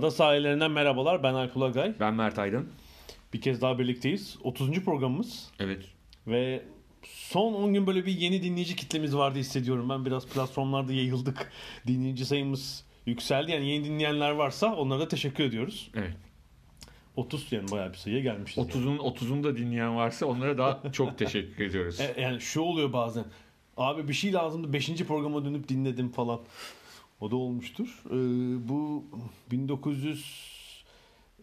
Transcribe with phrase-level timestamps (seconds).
[0.00, 1.22] Ada sahillerinden merhabalar.
[1.22, 1.94] Ben Alp Ulagay.
[2.00, 2.68] Ben Mert Aydın.
[3.32, 4.38] Bir kez daha birlikteyiz.
[4.44, 4.84] 30.
[4.84, 5.84] programımız Evet.
[6.26, 6.62] ve
[7.02, 9.88] son 10 gün böyle bir yeni dinleyici kitlemiz vardı hissediyorum.
[9.88, 11.52] Ben biraz platformlarda yayıldık.
[11.86, 13.50] Dinleyici sayımız yükseldi.
[13.50, 15.90] Yani yeni dinleyenler varsa onlara da teşekkür ediyoruz.
[15.94, 16.14] Evet.
[17.16, 18.58] 30 yani bayağı bir sayıya gelmişiz.
[18.58, 18.70] yani.
[18.70, 22.00] 30'un 30'unu da dinleyen varsa onlara da çok teşekkür ediyoruz.
[22.00, 23.24] E, yani şu oluyor bazen.
[23.76, 24.72] Abi bir şey lazımdı.
[24.72, 24.96] 5.
[24.96, 26.40] programa dönüp dinledim falan.
[27.20, 28.02] O da olmuştur.
[28.06, 29.04] Ee, bu
[29.50, 30.59] 1900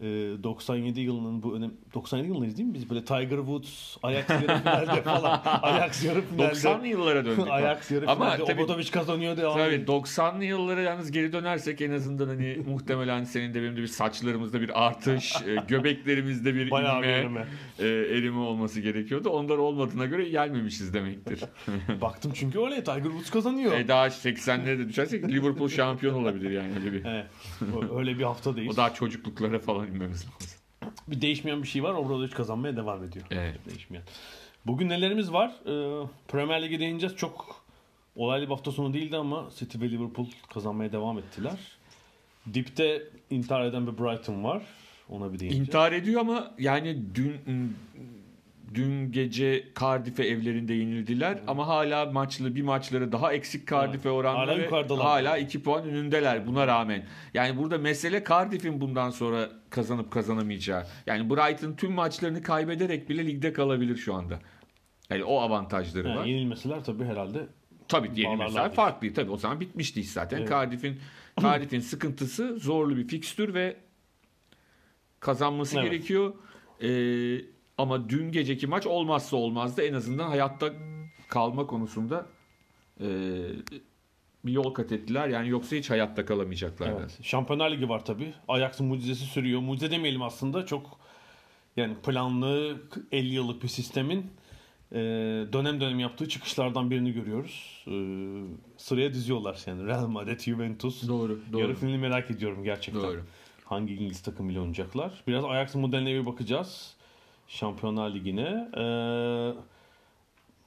[0.00, 2.90] ee, 97 yılının bu önem 97 yılındayız değil mi biz?
[2.90, 5.40] Böyle Tiger Woods Ajax yarı falan.
[5.62, 6.52] Ajax yarı finalde.
[6.52, 8.52] 90'lı yıllara döndük Ajax yarı Ama finalde.
[8.52, 13.54] tabii, Obodovic kazanıyordu ya tabii 90'lı yıllara yalnız geri dönersek en azından hani muhtemelen senin
[13.54, 17.46] de benim de bir saçlarımızda bir artış e, göbeklerimizde bir Bayağı inme, bir önüme.
[17.78, 19.28] e, erime olması gerekiyordu.
[19.28, 21.40] Onlar olmadığına göre gelmemişiz demektir.
[22.00, 22.84] Baktım çünkü öyle.
[22.84, 23.72] Tiger Woods kazanıyor.
[23.72, 27.26] E daha 80'lere de düşersek Liverpool şampiyon olabilir yani öyle bir evet,
[27.96, 30.58] öyle bir haftadayız o daha çocukluklara falan inmemiz lazım.
[31.08, 31.94] Bir değişmeyen bir şey var.
[31.94, 33.26] Obradovic kazanmaya devam ediyor.
[33.30, 33.58] Evet.
[33.70, 34.04] Değişmeyen.
[34.66, 35.48] Bugün nelerimiz var?
[35.66, 37.16] Ee, Premier Lig'e değineceğiz.
[37.16, 37.64] Çok
[38.16, 41.58] olaylı bir hafta sonu değildi ama City ve Liverpool kazanmaya devam ettiler.
[42.54, 44.62] Dipte intihar eden bir Brighton var.
[45.08, 45.68] Ona bir değineceğiz.
[45.68, 47.34] İntihar ediyor ama yani dün
[48.74, 54.58] dün gece Cardiff'e evlerinde yenildiler ama hala maçlı bir maçları daha eksik Cardiff'e oranla Hala
[54.58, 55.06] ve yukarıdalar.
[55.06, 57.06] hala 2 puan önündeler buna rağmen.
[57.34, 60.86] Yani burada mesele Cardiff'in bundan sonra kazanıp kazanamayacağı.
[61.06, 64.38] Yani Brighton tüm maçlarını kaybederek bile ligde kalabilir şu anda.
[65.10, 66.24] Yani o avantajları Yani var.
[66.24, 67.46] yenilmeseler tabii herhalde
[67.88, 68.28] Tabii değil.
[68.74, 69.14] farklı.
[69.14, 70.38] Tabii o zaman bitmişti iş zaten.
[70.38, 70.48] Evet.
[70.48, 70.98] Cardiff'in
[71.42, 73.76] Cardiff'in sıkıntısı zorlu bir fikstür ve
[75.20, 75.90] kazanması Evet.
[75.90, 76.34] gerekiyor.
[76.82, 77.40] Ee,
[77.78, 79.82] ama dün geceki maç olmazsa olmazdı.
[79.82, 80.72] En azından hayatta
[81.28, 82.26] kalma konusunda
[83.00, 83.06] e,
[84.44, 85.28] bir yol kat ettiler.
[85.28, 87.00] Yani yoksa hiç hayatta kalamayacaklardı.
[87.00, 87.18] Evet.
[87.22, 88.34] Şampiyonlar Ligi var tabii.
[88.48, 89.60] Ajax'ın mucizesi sürüyor.
[89.60, 90.66] Mucize demeyelim aslında.
[90.66, 90.98] Çok
[91.76, 92.76] yani planlı
[93.12, 94.30] 50 yıllık bir sistemin
[94.92, 94.98] e,
[95.52, 97.84] dönem dönem yaptığı çıkışlardan birini görüyoruz.
[97.86, 97.94] E,
[98.76, 99.86] sıraya diziyorlar yani.
[99.86, 101.08] Real Madrid, Juventus.
[101.08, 101.60] Doğru, doğru.
[101.60, 103.02] Yarı finali merak ediyorum gerçekten.
[103.02, 103.22] Doğru.
[103.64, 105.22] Hangi İngiliz takımıyla oynayacaklar?
[105.26, 106.97] Biraz Ajax'ın modeline bir bakacağız.
[107.48, 108.68] Şampiyonlar Ligi'ne.
[108.76, 108.84] E,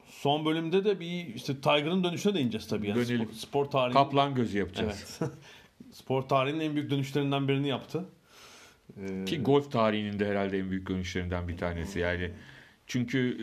[0.08, 2.90] son bölümde de bir işte Tiger'ın dönüşüne değineceğiz tabii.
[2.90, 3.06] Yani.
[3.06, 3.94] Spor, spor tarihi.
[3.94, 5.20] Kaplan gözü yapacağız.
[5.22, 5.32] Evet.
[5.92, 8.06] Spor tarihinin en büyük dönüşlerinden birini yaptı.
[8.98, 12.00] Ee, Ki golf tarihinin de herhalde en büyük dönüşlerinden bir tanesi.
[12.00, 12.32] Yani
[12.88, 13.38] çünkü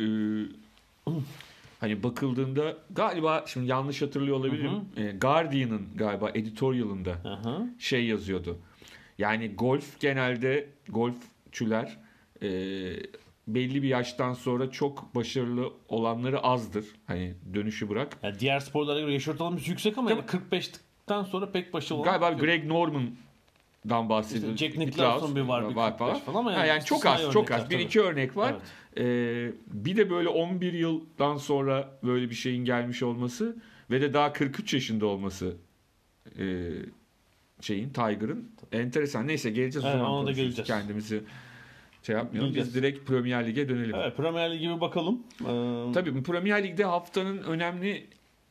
[1.07, 1.11] e,
[1.81, 4.73] hani bakıldığında galiba şimdi yanlış hatırlıyor olabilirim.
[4.97, 7.67] E, Guardian'ın galiba editorial'ında aha.
[7.79, 8.59] şey yazıyordu.
[9.19, 11.99] Yani golf genelde golfçüler
[12.43, 12.49] e,
[13.55, 16.85] belli bir yaştan sonra çok başarılı olanları azdır.
[17.07, 18.17] Hani dönüşü bırak.
[18.23, 22.41] Yani diğer sporlara göre yaş ortalaması yüksek ama yani 45'ten sonra pek başarılı olan Galiba.
[22.41, 24.53] Greg Norman'dan bahsediyor.
[24.53, 27.33] İşte Jack Nicklaus Nicklaus'un bir var, bir 45 falan ama Ha, yani yani çok az,
[27.33, 27.71] çok az.
[27.71, 27.83] Bir tabii.
[27.83, 28.53] iki örnek var.
[28.53, 28.63] Evet.
[28.97, 33.57] Ee, bir de böyle 11 yıldan sonra böyle bir şeyin gelmiş olması
[33.91, 35.57] ve de daha 43 yaşında olması
[36.39, 36.69] e,
[37.61, 39.27] şeyin Tiger'ın enteresan.
[39.27, 40.69] Neyse geleceğiz o Evet, zaman ona da geleceğiz.
[40.69, 41.23] Kendimizi
[42.09, 42.55] şey yapmayalım.
[42.55, 43.95] Biz direkt Premier Lig'e dönelim.
[43.95, 45.23] Evet Premier Lig'e bir bakalım.
[45.41, 48.07] Ee, Tabii Premier Lig'de haftanın önemli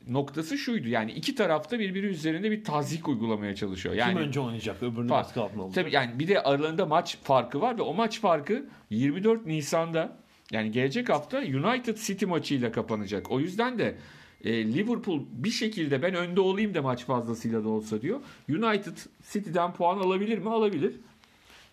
[0.08, 0.88] noktası şuydu.
[0.88, 3.94] Yani iki tarafta birbiri üzerinde bir tazik uygulamaya çalışıyor.
[3.94, 5.26] Yani Kim önce oynayacak öbürünü Fark.
[5.26, 5.74] baskı altına alacak.
[5.84, 10.16] Tabii yani bir de aralarında maç farkı var ve o maç farkı 24 Nisan'da
[10.52, 13.30] yani gelecek hafta United City maçıyla kapanacak.
[13.30, 13.96] O yüzden de
[14.44, 18.20] e, Liverpool bir şekilde ben önde olayım da maç fazlasıyla da olsa diyor.
[18.48, 18.96] United
[19.32, 20.50] City'den puan alabilir mi?
[20.50, 20.92] Alabilir.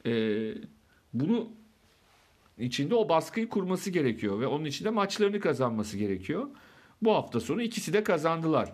[0.06, 0.12] E,
[1.14, 1.48] bunu
[2.60, 6.48] içinde o baskıyı kurması gerekiyor ve onun için de maçlarını kazanması gerekiyor.
[7.02, 8.74] Bu hafta sonu ikisi de kazandılar.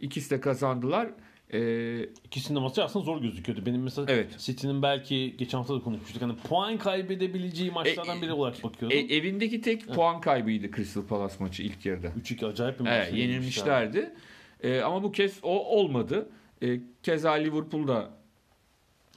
[0.00, 1.10] İkisi de kazandılar.
[1.52, 3.66] Ee, İkisinin de maçı aslında zor gözüküyordu.
[3.66, 4.38] Benim mesela Evet.
[4.38, 6.22] City'nin belki geçen hafta da konuşmuştuk.
[6.22, 8.98] Hani puan kaybedebileceği maçlardan E, biri olarak bakıyordum.
[8.98, 12.06] E, evindeki tek puan kaybıydı Crystal Palace maçı ilk yarıda.
[12.06, 12.92] 3-2 acayip bir maç.
[12.96, 14.14] Evet, yenilmişlerdi.
[14.62, 16.28] E, ama bu kez o olmadı.
[16.62, 18.10] E, keza Liverpool da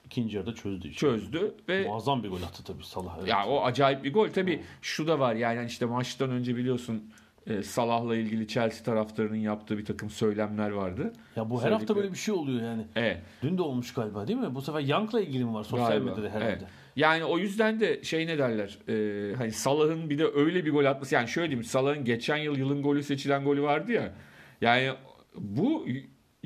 [0.05, 0.97] ikinci yarıda çözdü işi.
[1.00, 3.15] çözdü ve Muazzam bir gol attı tabii Salah.
[3.19, 3.27] Evet.
[3.29, 4.27] ya o acayip bir gol.
[4.29, 7.03] Tabii şu da var yani işte maçtan önce biliyorsun
[7.47, 11.13] e, Salah'la ilgili Chelsea taraftarının yaptığı bir takım söylemler vardı.
[11.35, 12.85] Ya bu her Söyledikleri- hafta böyle bir şey oluyor yani.
[12.95, 13.17] Evet.
[13.41, 14.55] Dün de olmuş galiba değil mi?
[14.55, 16.09] Bu sefer Young'la ilgili mi var sosyal Galiba.
[16.09, 16.45] medyada herhalde?
[16.59, 16.63] Evet.
[16.95, 20.85] Yani o yüzden de şey ne derler e, hani Salah'ın bir de öyle bir gol
[20.85, 24.13] atması yani şöyle diyeyim Salah'ın geçen yıl yılın golü seçilen golü vardı ya
[24.61, 24.91] yani
[25.38, 25.85] bu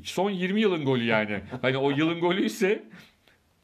[0.03, 2.83] son 20 yılın golü yani hani o yılın golü ise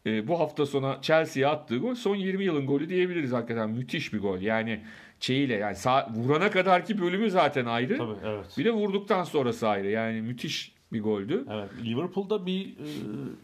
[0.06, 4.20] e, bu hafta sona Chelsea'ye attığı gol son 20 yılın golü diyebiliriz hakikaten müthiş bir
[4.20, 4.82] gol yani
[5.20, 8.46] şeyiyle yani sağ, vurana kadarki bölümü zaten ayrı Tabii evet.
[8.58, 11.46] bir de vurduktan sonrası ayrı yani müthiş bir goldü.
[11.52, 11.70] Evet.
[11.86, 12.86] Liverpool'da bir e,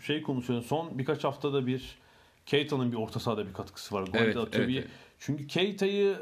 [0.04, 0.62] şey konuşuyor.
[0.64, 1.96] Son birkaç haftada bir
[2.46, 4.02] Keita'nın bir orta sahada bir katkısı var.
[4.02, 4.48] Gol Evet, atıyor.
[4.54, 4.88] evet, Bir- evet.
[5.20, 6.18] Çünkü Keita'yı e,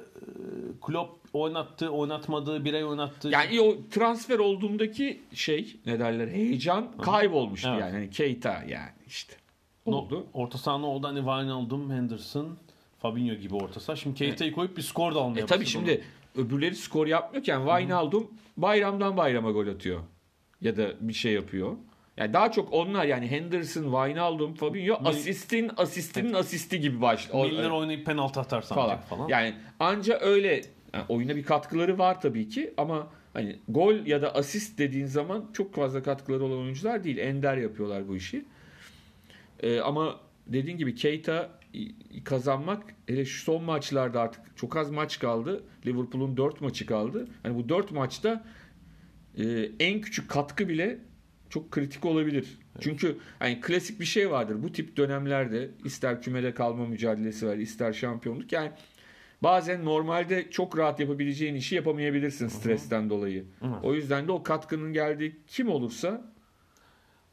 [0.85, 3.29] Klopp oynattı, oynatmadı, birey oynattı.
[3.29, 7.81] Yani o transfer olduğundaki şey ne derler heyecan kaybolmuştu Evet.
[7.81, 7.91] yani.
[7.91, 9.33] Hani Keita yani işte.
[9.93, 10.15] Oldu.
[10.15, 11.07] No, orta saha ne oldu?
[11.07, 12.57] Hani Wijnaldum, Henderson,
[12.99, 13.95] Fabinho gibi orta saha.
[13.95, 16.03] Şimdi Keita'yı koyup bir skor da almaya E tabii şimdi
[16.35, 19.99] öbürleri skor yapmıyorken Wijnaldum bayramdan bayrama gol atıyor.
[20.61, 21.75] Ya da bir şey yapıyor.
[22.17, 27.47] Yani daha çok onlar yani Henderson, Wijnaldum, Fabinho Mil- asistin asistinin asisti gibi onu.
[27.47, 28.97] Milner oynayıp penaltı atarsa falan.
[28.97, 29.27] falan.
[29.27, 30.61] Yani anca öyle
[30.93, 35.45] yani oyuna bir katkıları var tabii ki ama hani gol ya da asist dediğin zaman
[35.53, 37.17] çok fazla katkıları olan oyuncular değil.
[37.17, 38.45] Ender yapıyorlar bu işi.
[39.59, 41.57] Ee, ama dediğin gibi Keita
[42.23, 45.63] kazanmak hele şu son maçlarda artık çok az maç kaldı.
[45.85, 47.27] Liverpool'un 4 maçı kaldı.
[47.43, 48.45] Hani bu 4 maçta
[49.37, 50.99] e, en küçük katkı bile
[51.49, 52.57] çok kritik olabilir.
[52.79, 54.63] Çünkü hani klasik bir şey vardır.
[54.63, 58.51] Bu tip dönemlerde ister kümede kalma mücadelesi var, ister şampiyonluk.
[58.51, 58.71] Yani
[59.43, 63.45] bazen normalde çok rahat yapabileceğin işi yapamayabilirsin stresten dolayı.
[63.59, 63.67] Hı.
[63.83, 66.33] O yüzden de o katkının geldiği kim olursa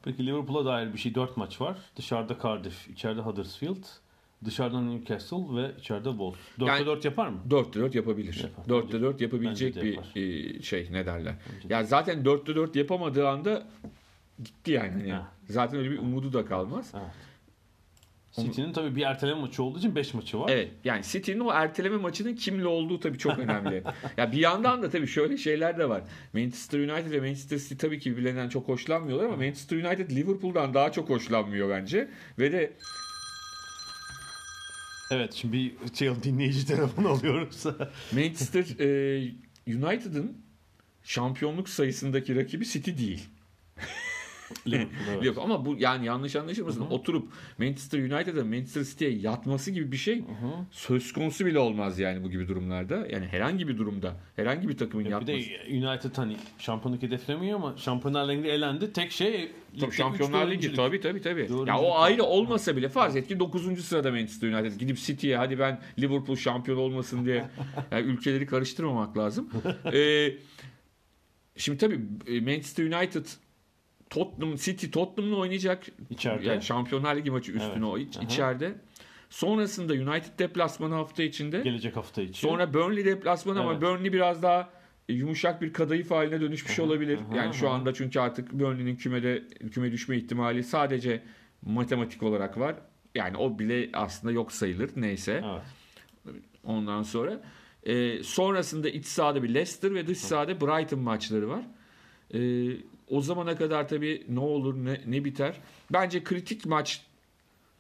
[0.05, 1.15] Peki Liverpool'a dair bir şey.
[1.15, 1.77] 4 maç var.
[1.97, 3.85] Dışarıda Cardiff, içeride Huddersfield,
[4.45, 6.41] dışarıdan Newcastle ve içeride Wolves.
[6.59, 7.39] 4'te Yani- 4 yapar mı?
[7.51, 8.43] 4'te 4 yapabilir.
[8.43, 8.65] Yapar.
[8.69, 10.07] 4'te 4 yapabilecek bir yapar.
[10.17, 11.35] e, şey ne derler.
[11.55, 11.75] Bence.
[11.75, 13.67] Ya zaten 4'te 4 yapamadığı anda
[14.45, 15.13] gitti yani.
[15.13, 15.29] Ha.
[15.49, 16.93] zaten öyle bir umudu da kalmaz.
[16.95, 17.07] Evet.
[18.37, 20.51] City'nin tabii bir erteleme maçı olduğu için 5 maçı var.
[20.51, 23.83] Evet yani City'nin o erteleme maçının kimle olduğu tabii çok önemli.
[24.17, 26.03] ya bir yandan da tabii şöyle şeyler de var.
[26.33, 30.93] Manchester United ve Manchester City tabii ki birbirlerinden çok hoşlanmıyorlar ama Manchester United Liverpool'dan daha
[30.93, 32.11] çok hoşlanmıyor bence.
[32.39, 32.73] Ve de
[35.11, 37.65] Evet şimdi bir şey, dinleyici telefon alıyoruz.
[38.13, 39.33] Manchester e,
[39.67, 40.37] United'ın
[41.03, 43.29] şampiyonluk sayısındaki rakibi City değil.
[44.67, 44.91] Liverpool,
[45.23, 45.39] evet.
[45.39, 46.81] Ama bu yani yanlış anlaşılmasın.
[46.81, 46.89] Hı hı.
[46.89, 47.29] Oturup
[47.59, 50.51] Manchester United'a Manchester City'ye yatması gibi bir şey Hı hı.
[50.71, 53.07] söz konusu bile olmaz yani bu gibi durumlarda.
[53.11, 55.51] Yani herhangi bir durumda herhangi bir takımın Ya bir yatması.
[55.71, 58.93] de United hani şampiyonluk hedeflemiyor ama Şampiyonlar Ligi'nde elendi.
[58.93, 59.51] Tek şey
[59.81, 61.43] Tabii Şampiyonlar Ligi tabii tabii tabii.
[61.43, 63.85] Dördüncülük Ya o ayrı olmasa bile farz et ki 9.
[63.85, 67.45] sırada Manchester United gidip City'ye hadi ben Liverpool şampiyon olmasın diye
[67.93, 69.51] yani ülkeleri karıştırmamak lazım.
[69.93, 70.33] Ee,
[71.57, 73.27] şimdi tabii e, Manchester United
[74.15, 75.87] Tottenham City Tottenham'la oynayacak.
[76.11, 76.47] İçeride.
[76.49, 77.85] Yani Şampiyonlar Ligi maçı üstüne Evet.
[77.85, 78.25] o iç, Aha.
[78.25, 78.75] içeride.
[79.31, 81.61] Sonrasında United deplasmanı hafta içinde.
[81.61, 82.49] Gelecek hafta için.
[82.49, 83.83] Sonra Burnley deplasmanı ama Evet.
[83.83, 84.71] Burnley biraz daha
[85.09, 87.19] yumuşak bir kadayıf haline dönüşmüş Aha, olabilir.
[87.29, 89.43] aha, yani şu anda çünkü artık Burnley'nin kümede
[89.73, 91.23] küme düşme ihtimali sadece
[91.63, 92.77] matematik olarak var.
[93.15, 94.91] Yani o bile aslında yok sayılır.
[94.97, 95.45] Neyse.
[95.45, 95.63] Evet.
[96.65, 97.43] Ondan sonra
[97.83, 101.63] e, sonrasında iç sahada bir Leicester ve dış sahada Brighton maçları var.
[102.35, 102.39] E,
[103.09, 105.61] o zamana kadar tabii ne olur ne, ne biter.
[105.93, 107.03] Bence kritik maç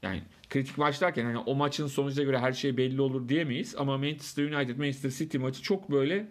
[0.02, 3.98] yani kritik maç derken hani o maçın sonucuna göre her şey belli olur diyemeyiz ama
[3.98, 6.26] Manchester United Manchester City maçı çok böyle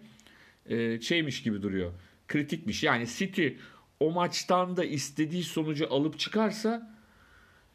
[0.66, 1.92] e, şeymiş gibi duruyor.
[2.28, 2.82] Kritikmiş.
[2.82, 3.48] Yani City
[4.00, 6.94] o maçtan da istediği sonucu alıp çıkarsa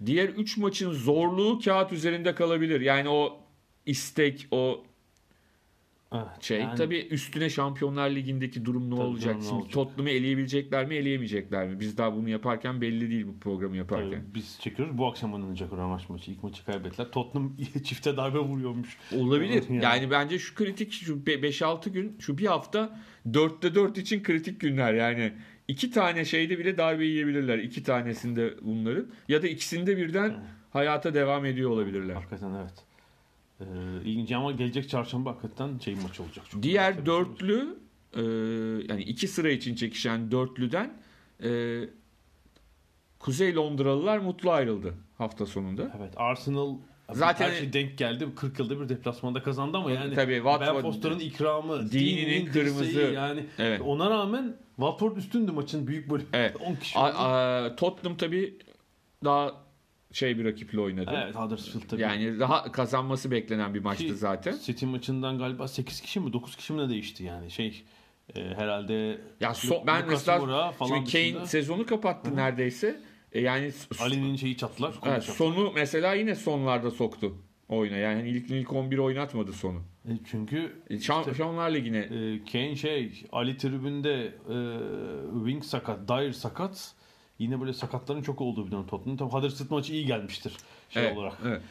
[0.05, 2.81] diğer 3 maçın zorluğu kağıt üzerinde kalabilir.
[2.81, 3.39] Yani o
[3.85, 4.83] istek, o
[6.13, 6.25] Evet.
[6.43, 6.59] şey.
[6.59, 9.35] Yani Tabii üstüne Şampiyonlar Ligi'ndeki durum ne olacak?
[9.35, 9.73] ne Şimdi olacak?
[9.73, 11.79] Tottenham'ı eleyebilecekler mi, eleyemeyecekler mi?
[11.79, 14.11] Biz daha bunu yaparken belli değil bu programı yaparken.
[14.11, 14.97] tabii biz çekiyoruz.
[14.97, 16.31] Bu akşam oynanacak rövanş maçı.
[16.31, 17.11] İlk maçı kaybettiler.
[17.11, 18.97] Tottenham çifte darbe vuruyormuş.
[19.15, 19.63] Olabilir.
[19.69, 19.83] Yani.
[19.83, 20.11] Yani.
[20.11, 24.93] bence şu kritik şu 5-6 gün, şu bir hafta 4'te 4 için kritik günler.
[24.93, 25.33] Yani
[25.67, 27.57] iki tane şeyde bile darbe yiyebilirler.
[27.57, 29.07] İki tanesinde bunların.
[29.27, 32.13] Ya da ikisinde birden hayata devam ediyor olabilirler.
[32.13, 32.88] Hakikaten evet.
[33.61, 33.65] Ee,
[34.05, 36.45] ilginç ama gelecek çarşamba hakikaten şey maç olacak.
[36.49, 37.77] Çok Diğer dörtlü
[38.13, 38.21] e,
[38.93, 40.93] yani iki sıra için çekişen dörtlüden
[41.43, 41.79] e,
[43.19, 45.93] Kuzey Londralılar mutlu ayrıldı hafta sonunda.
[45.97, 46.75] Evet Arsenal
[47.13, 48.27] Zaten- her şey denk geldi.
[48.35, 52.85] 40 yılda bir deplasmanda kazandı ama yani Tabii, Watford- Ben Foster'ın ikramı, Dini'nin Dini'nin kırmızı-
[52.85, 53.81] dirseği yani Evet.
[53.81, 56.27] ona rağmen Watford üstündü maçın büyük bölümü.
[56.33, 56.55] Evet.
[56.65, 56.99] 10 kişi.
[56.99, 57.13] A-
[57.65, 58.57] a- Tottenham tabii
[59.23, 59.53] daha
[60.11, 61.11] şey bir rakiple oynadı.
[61.23, 62.01] Evet Huddersfield tabii.
[62.01, 64.55] Yani daha kazanması beklenen bir maçtı Ki zaten.
[64.65, 67.83] City maçından galiba 8 kişi mi 9 kişi mi ne değişti yani şey
[68.35, 68.93] e, herhalde
[69.39, 73.01] Ya so- ben Lucas mesela falan şimdi Kane dışında sezonu kapattı neredeyse.
[73.31, 74.99] E yani Ali'nin şeyi çattılar.
[74.99, 75.53] kolu evet, çattılar.
[75.53, 77.35] sonu mesela yine sonlarda soktu
[77.69, 77.95] oyuna.
[77.95, 79.79] Yani ilk ilk 11 oynatmadı sonu.
[80.05, 84.57] E, çünkü E, Şampiyonlar Ligi'ne e, Kane şey Ali tribünde e,
[85.45, 86.93] wing sakat, Dyer sakat.
[87.39, 89.17] Yine böyle sakatların çok olduğu bir dönem Tottenham.
[89.17, 90.53] Tabii Huddersfield maçı iyi gelmiştir
[90.89, 91.33] şey Evet, olarak.
[91.45, 91.61] evet.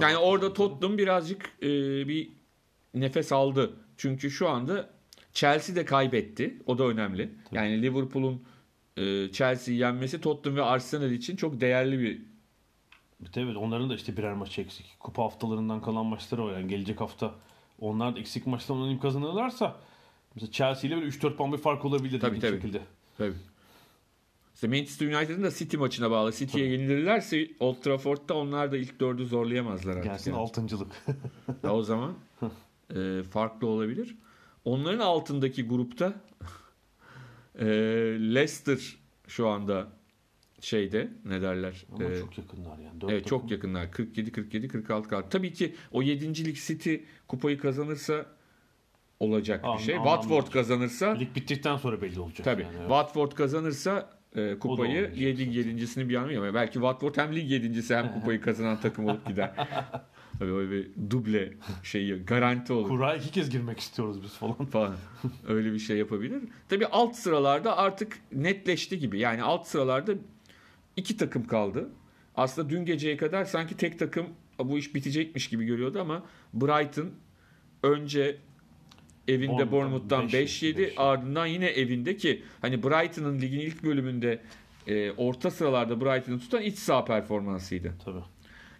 [0.00, 1.68] Yani orada Tottenham birazcık e,
[2.08, 2.28] bir
[2.94, 3.72] nefes aldı.
[3.96, 4.90] Çünkü şu anda
[5.32, 6.62] Chelsea de kaybetti.
[6.66, 7.30] O da önemli.
[7.52, 8.42] Yani Liverpool'un
[8.96, 12.22] e, Chelsea'yi yenmesi Tottenham ve Arsenal için çok değerli bir
[13.36, 14.86] Evet onların da işte birer maç eksik.
[15.00, 16.52] Kupa haftalarından kalan maçları var.
[16.52, 17.34] Yani gelecek hafta
[17.80, 19.76] onlar da eksik maçla oynayıp kazanırlarsa
[20.34, 22.56] mesela Chelsea ile böyle 3-4 puan bir fark olabilir Tabii, tabii.
[22.56, 22.80] şekilde.
[23.18, 23.34] Tabii.
[24.54, 26.32] İşte Manchester United'ın da City maçına bağlı.
[26.32, 30.04] City'ye yenilirlerse Old Trafford'da onlar da ilk dördü zorlayamazlar artık.
[30.04, 30.40] Gelsin yani.
[30.40, 30.92] altıncılık.
[31.62, 32.14] Ya o zaman
[32.96, 34.16] e, farklı olabilir.
[34.64, 36.14] Onların altındaki grupta
[37.58, 37.66] e,
[38.34, 38.96] Leicester
[39.28, 39.88] şu anda
[40.60, 41.84] şeyde ne derler?
[41.92, 43.00] Ama e, çok yakınlar yani.
[43.00, 43.90] Dört evet çok yakınlar.
[43.90, 45.26] 47 47 46 kaldı.
[45.30, 46.54] Tabii ki o 7.
[46.54, 46.94] City
[47.28, 48.26] kupayı kazanırsa
[49.20, 49.94] olacak Anladım, bir şey.
[49.94, 52.44] Watford kazanırsa Lig bittikten sonra belli olacak.
[52.44, 52.62] tabii.
[52.62, 52.88] Yani, evet.
[52.88, 55.52] Watford kazanırsa e, kupayı olmayacak 7 zaten.
[55.52, 56.54] yedincisini bir anlamıyor.
[56.54, 59.52] Belki Watford hem lig yedincisi hem kupayı kazanan takım olup gider.
[60.38, 62.88] Tabii öyle bir duble şeyi garanti olur.
[62.88, 64.64] Kura'ya iki kez girmek istiyoruz biz falan.
[64.70, 64.96] falan.
[65.48, 66.42] Öyle bir şey yapabilir.
[66.68, 69.18] Tabii alt sıralarda artık netleşti gibi.
[69.18, 70.12] Yani alt sıralarda
[70.96, 71.88] iki takım kaldı.
[72.36, 74.26] Aslında dün geceye kadar sanki tek takım
[74.58, 76.22] bu iş bitecekmiş gibi görüyordu ama
[76.54, 77.10] Brighton
[77.82, 78.36] önce
[79.28, 83.60] evinde Bournemouth'tan Bournemouth'tan beş 5 yedi, yedi beş ardından yine evinde ki hani Brighton'ın ligin
[83.60, 84.40] ilk bölümünde
[84.86, 87.94] e, orta sıralarda Brighton'ı tutan iç saha performansıydı.
[88.04, 88.24] Tabii.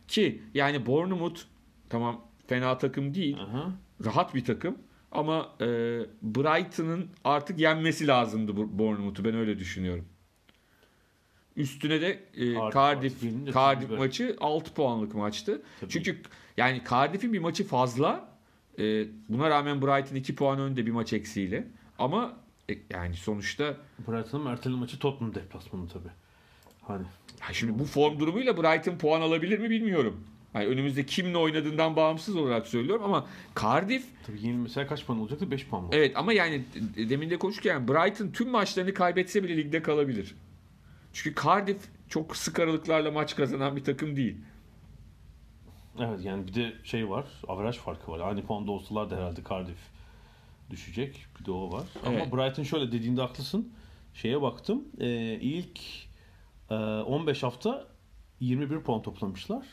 [0.08, 1.40] Ki yani Bournemouth
[1.88, 3.72] tamam fena takım değil Aha.
[4.04, 4.78] rahat bir takım
[5.12, 5.66] ama e,
[6.22, 10.04] Brighton'ın artık yenmesi lazımdı Bournemouth'u ben öyle düşünüyorum.
[11.56, 13.22] Üstüne de e, Cardiff
[13.54, 15.62] Cardiff maçı 6 puanlık maçtı.
[15.80, 15.90] Tabii.
[15.90, 16.20] Çünkü
[16.56, 18.33] yani Cardiff'in bir maçı fazla.
[18.78, 21.66] E, buna rağmen Brighton 2 puan önde bir maç eksiğiyle.
[21.98, 22.36] Ama
[22.70, 23.76] e, yani sonuçta
[24.08, 26.12] Brighton'ın erteleme maçı Tottenham deplasmanı tabii.
[26.82, 27.06] Hani
[27.40, 30.24] ya şimdi bu form durumuyla Brighton puan alabilir mi bilmiyorum.
[30.54, 33.26] Yani önümüzde kimle oynadığından bağımsız olarak söylüyorum ama
[33.62, 35.50] Cardiff tabii yeni mesela kaç puan olacaktı?
[35.50, 35.88] 5 puan mı?
[35.92, 36.64] Evet ama yani
[36.96, 40.34] demin de konuşurken Brighton tüm maçlarını kaybetse bile ligde kalabilir.
[41.12, 44.36] Çünkü Cardiff çok sık aralıklarla maç kazanan bir takım değil.
[46.00, 47.24] Evet yani bir de şey var.
[47.48, 48.20] Averaj farkı var.
[48.20, 49.90] Aynı puanda olsalar da herhalde Cardiff
[50.70, 51.26] düşecek.
[51.40, 51.84] Bir de o var.
[52.08, 52.22] Evet.
[52.32, 53.72] Ama Brighton şöyle dediğinde haklısın.
[54.14, 54.84] Şeye baktım.
[55.00, 55.80] Ee, ilk
[56.70, 57.86] e, 15 hafta
[58.40, 59.66] 21 puan toplamışlar.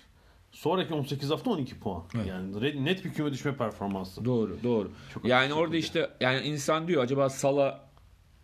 [0.51, 2.03] Sonraki 18 hafta 12 puan.
[2.15, 2.27] Evet.
[2.27, 4.25] Yani net bir küme düşme performansı.
[4.25, 4.91] Doğru, doğru.
[5.13, 7.89] Çok yani orada işte yani insan diyor acaba Sala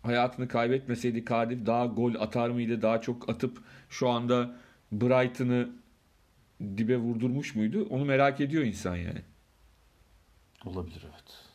[0.02, 2.82] hayatını kaybetmeseydi Cardiff daha gol atar mıydı?
[2.82, 3.58] Daha çok atıp
[3.88, 4.56] şu anda
[4.92, 5.70] Brighton'ı
[6.60, 7.86] dibe vurdurmuş muydu?
[7.90, 9.22] Onu merak ediyor insan yani.
[10.64, 11.48] Olabilir evet.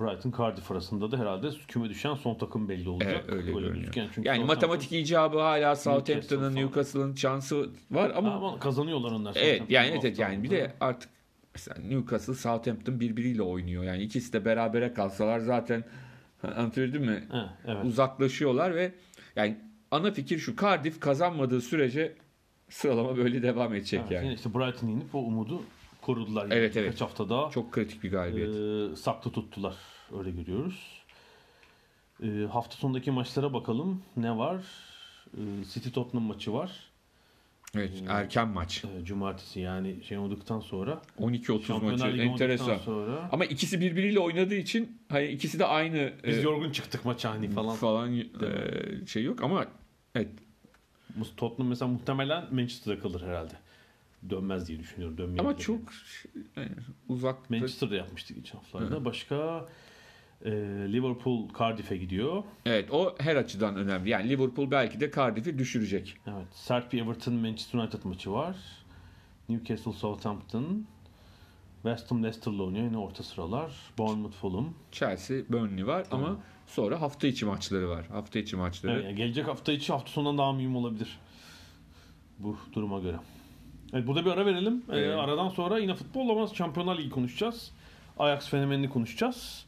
[0.00, 3.24] Brighton Cardiff arasında da herhalde küme düşen son takım belli olacak.
[3.28, 4.08] Evet, öyle gözüken.
[4.14, 6.56] Çünkü Yani matematik icabı hala Southampton'ın.
[6.56, 9.36] Newcastle'ın şansı var ama ama kazanıyorlar onlar.
[9.36, 11.10] Evet yani evet, evet yani bir de artık
[11.54, 13.84] mesela Newcastle Southampton birbiriyle oynuyor.
[13.84, 15.84] Yani ikisi de berabere kalsalar zaten
[16.42, 17.24] anlatabildim mi?
[17.30, 17.84] He, evet.
[17.84, 18.92] Uzaklaşıyorlar ve
[19.36, 19.58] yani
[19.90, 22.14] ana fikir şu Cardiff kazanmadığı sürece
[22.74, 24.26] sıralama böyle devam edecek Evet, yani.
[24.26, 25.62] yani işte Brighton yenip o umudu
[26.02, 26.42] korudular.
[26.42, 26.54] Yani.
[26.54, 26.90] Evet, evet.
[26.90, 28.92] Kaç hafta daha Çok kritik bir galibiyet.
[28.92, 29.74] e, saklı tuttular.
[30.18, 31.02] Öyle görüyoruz.
[32.22, 34.02] E, hafta sonundaki maçlara bakalım.
[34.16, 34.56] Ne var?
[35.36, 35.40] E,
[35.72, 36.70] City Tottenham maçı var.
[37.74, 38.84] evet erken maç.
[38.84, 41.02] E, cumartesi yani şey olduktan sonra.
[41.20, 42.76] 12-30 maçı enteresan.
[42.78, 43.28] sonra.
[43.32, 47.50] Ama ikisi birbiriyle oynadığı için hani ikisi de aynı Biz e, yorgun çıktık maça hani
[47.50, 47.76] falan.
[47.76, 48.24] falan e,
[49.06, 49.66] şey yok ama
[50.14, 50.28] evet
[51.36, 53.54] Tottenham mesela muhtemelen Manchester'da kalır herhalde.
[54.30, 55.18] Dönmez diye düşünüyorum.
[55.18, 55.48] Dönmeyebilir.
[55.48, 55.80] ama çok
[56.56, 56.70] yani
[57.08, 59.04] uzak Manchester'da yapmıştık geçen haftalarda.
[59.04, 59.68] Başka
[60.44, 60.50] e,
[60.92, 62.42] Liverpool Cardiff'e gidiyor.
[62.66, 64.10] Evet o her açıdan önemli.
[64.10, 66.16] Yani Liverpool belki de Cardiff'i düşürecek.
[66.26, 66.46] Evet.
[66.52, 68.56] Sert bir Everton Manchester United maçı var.
[69.48, 70.86] Newcastle Southampton.
[71.82, 73.72] West Ham Leicester'la oynuyor yine orta sıralar.
[73.98, 74.74] Bournemouth Fulham.
[74.92, 78.06] Chelsea, Burnley var ama sonra hafta içi maçları var.
[78.12, 78.92] Hafta içi maçları.
[78.92, 81.18] Evet, yani gelecek hafta içi hafta sonundan daha mühim olabilir.
[82.38, 83.16] Bu duruma göre.
[83.92, 84.82] Evet, burada bir ara verelim.
[84.92, 85.18] Ee, Evet.
[85.18, 87.70] aradan sonra yine futbol ama Şampiyonlar Ligi konuşacağız.
[88.18, 89.64] Ajax fenomenini konuşacağız.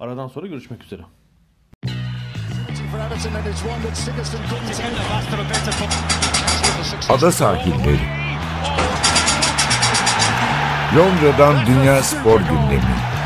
[0.00, 1.02] Aradan sonra görüşmek üzere.
[7.08, 8.00] Ada sahilleri.
[10.96, 13.17] Londra'dan Dünya Spor Gündemi.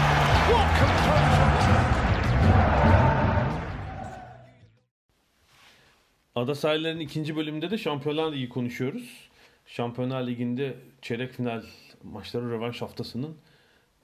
[6.42, 9.28] Ada sahillerinin ikinci bölümünde de Şampiyonlar Ligi konuşuyoruz.
[9.66, 11.62] Şampiyonlar Ligi'nde çeyrek final
[12.02, 13.36] maçları rövanş haftasının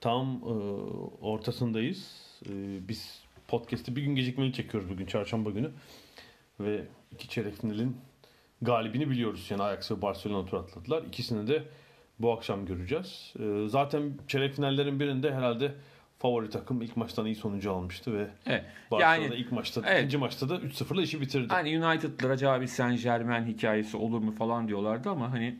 [0.01, 0.53] tam e,
[1.21, 2.21] ortasındayız.
[2.45, 2.51] E,
[2.87, 5.71] biz podcast'i bir gün gecikmeli çekiyoruz bugün çarşamba günü.
[6.59, 7.97] Ve iki çeyrek finalin
[8.61, 9.47] galibini biliyoruz.
[9.49, 11.03] Yani Ajax ve Barcelona tur atladılar.
[11.03, 11.63] İkisini de
[12.19, 13.33] bu akşam göreceğiz.
[13.39, 15.75] E, zaten çeyrek finallerin birinde herhalde
[16.19, 18.65] favori takım ilk maçtan iyi sonucu almıştı ve Evet.
[18.91, 19.99] Barcelona Yani ilk maçta, evet.
[19.99, 21.53] ikinci maçta da 3-0'la işi bitirdi.
[21.53, 25.59] hani United'lar acaba bir Saint Germain hikayesi olur mu falan diyorlardı ama hani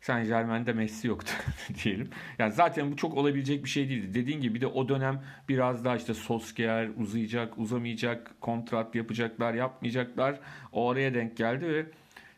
[0.00, 1.32] Saint Germain'de Messi yoktu
[1.84, 2.10] diyelim.
[2.38, 4.14] Yani zaten bu çok olabilecek bir şey değildi.
[4.14, 10.40] Dediğin gibi bir de o dönem biraz daha işte Solskjaer uzayacak, uzamayacak, kontrat yapacaklar, yapmayacaklar.
[10.72, 11.86] O araya denk geldi ve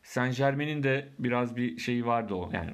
[0.02, 2.50] Saint Germain'in de biraz bir şeyi vardı o.
[2.52, 2.70] Yani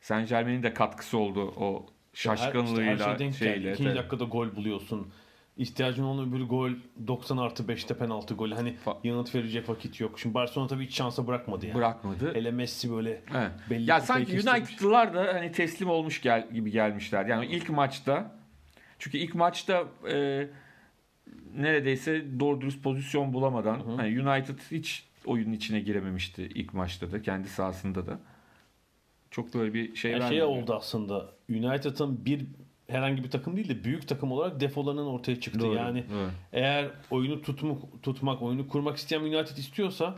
[0.00, 3.52] Saint Germain'in de katkısı oldu o şaşkınlığıyla her, işte her şey denk geldi.
[3.54, 3.72] şeyle.
[3.72, 3.98] İkinci tabii.
[3.98, 5.08] dakikada gol buluyorsun.
[5.56, 6.70] İhtiyacın olan öbür gol
[7.06, 8.54] 90 artı 5'te penaltı golü.
[8.54, 10.18] Hani Fa- yanıt verecek vakit yok.
[10.20, 11.74] Şimdi Barcelona tabii hiç şansa bırakmadı yani.
[11.76, 12.34] Bırakmadı.
[12.34, 13.50] Hele Messi böyle Evet.
[13.70, 14.32] belli Ya sanki.
[14.32, 17.26] United'lılar da hani teslim olmuş gel gibi gelmişler.
[17.26, 18.36] Yani ilk maçta
[18.98, 20.46] çünkü ilk maçta e,
[21.56, 27.48] neredeyse doğru dürüst pozisyon bulamadan hani United hiç oyunun içine girememişti ilk maçta da kendi
[27.48, 28.18] sahasında da.
[29.32, 30.34] Çok böyle bir şey Yani vermedi.
[30.38, 31.28] şey oldu aslında.
[31.50, 32.46] United'ın bir
[32.88, 35.60] herhangi bir takım değil de büyük takım olarak defolarının ortaya çıktı.
[35.60, 36.30] Doğru, Yani doğru.
[36.52, 40.14] eğer oyunu tutmak, tutmak, oyunu kurmak isteyen United istiyorsa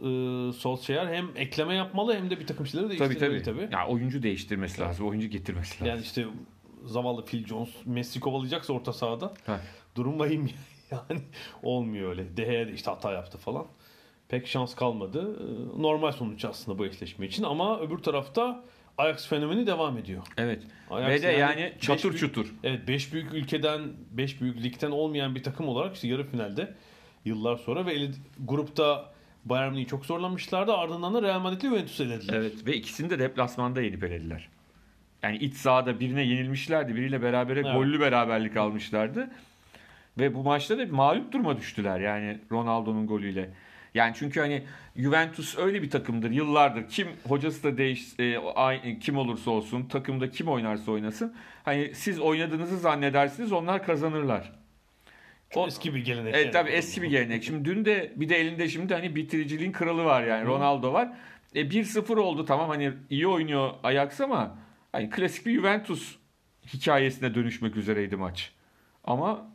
[0.00, 0.04] e,
[0.52, 3.60] Solskjaer hem ekleme yapmalı hem de bir takım şeyleri Tabii değiştirmeli tabii.
[3.60, 3.74] tabii.
[3.74, 5.86] Ya oyuncu değiştirmesi lazım, oyuncu getirmesi lazım.
[5.86, 6.24] Yani işte
[6.84, 9.58] zavallı Phil Jones Messi kovalayacaksa orta sahada Heh.
[9.96, 10.50] durum vahim
[10.90, 11.20] yani
[11.62, 12.36] olmuyor öyle.
[12.36, 13.66] De Gea de işte hata yaptı falan.
[14.34, 15.36] Pek şans kalmadı.
[15.40, 18.64] Ee, Normal sonuç aslında bu eşleşme için ama öbür tarafta
[18.98, 20.22] Ajax fenomeni devam ediyor.
[20.38, 20.62] Evet.
[20.90, 22.54] Ajax Ve de yani, beş çatır büyük- çutur.
[22.64, 26.74] Evet 5 büyük ülkeden 5 büyük ligden olmayan bir takım olarak işte yarı finalde
[27.24, 28.10] yıllar sonra ve eli-
[28.44, 29.12] grupta
[29.44, 30.72] Bayern Münih'i çok zorlamışlardı.
[30.72, 32.34] Ardından da Real Madrid'le Juventus'u elediler.
[32.34, 34.48] Evet ve ikisini de deplasmanda yenip elediler.
[35.22, 36.94] Yani iç sahada birine yenilmişlerdi.
[36.94, 37.74] Biriyle berabere Evet.
[37.74, 39.30] gollü beraberlik almışlardı.
[40.18, 43.50] Ve bu maçta da bir mağlup duruma düştüler yani Ronaldo'nun golüyle.
[43.94, 44.62] Yani çünkü hani
[44.96, 46.88] Juventus öyle bir takımdır yıllardır.
[46.88, 51.34] Kim hocası da değiş e, ay- kim olursa olsun takımda kim oynarsa oynasın.
[51.62, 54.52] Hani siz oynadığınızı zannedersiniz onlar kazanırlar.
[55.54, 56.34] O- eski bir gelenek.
[56.34, 56.52] Evet yani.
[56.52, 57.44] tabii eski bir gelenek.
[57.44, 61.08] Şimdi dün de bir de elinde şimdi hani bitiriciliğin kralı var yani Ronaldo var.
[61.54, 64.58] E 1-0 oldu tamam hani iyi oynuyor Ajax ama
[64.92, 66.16] hani klasik bir Juventus
[66.74, 68.52] hikayesine dönüşmek üzereydi maç.
[69.04, 69.46] Ama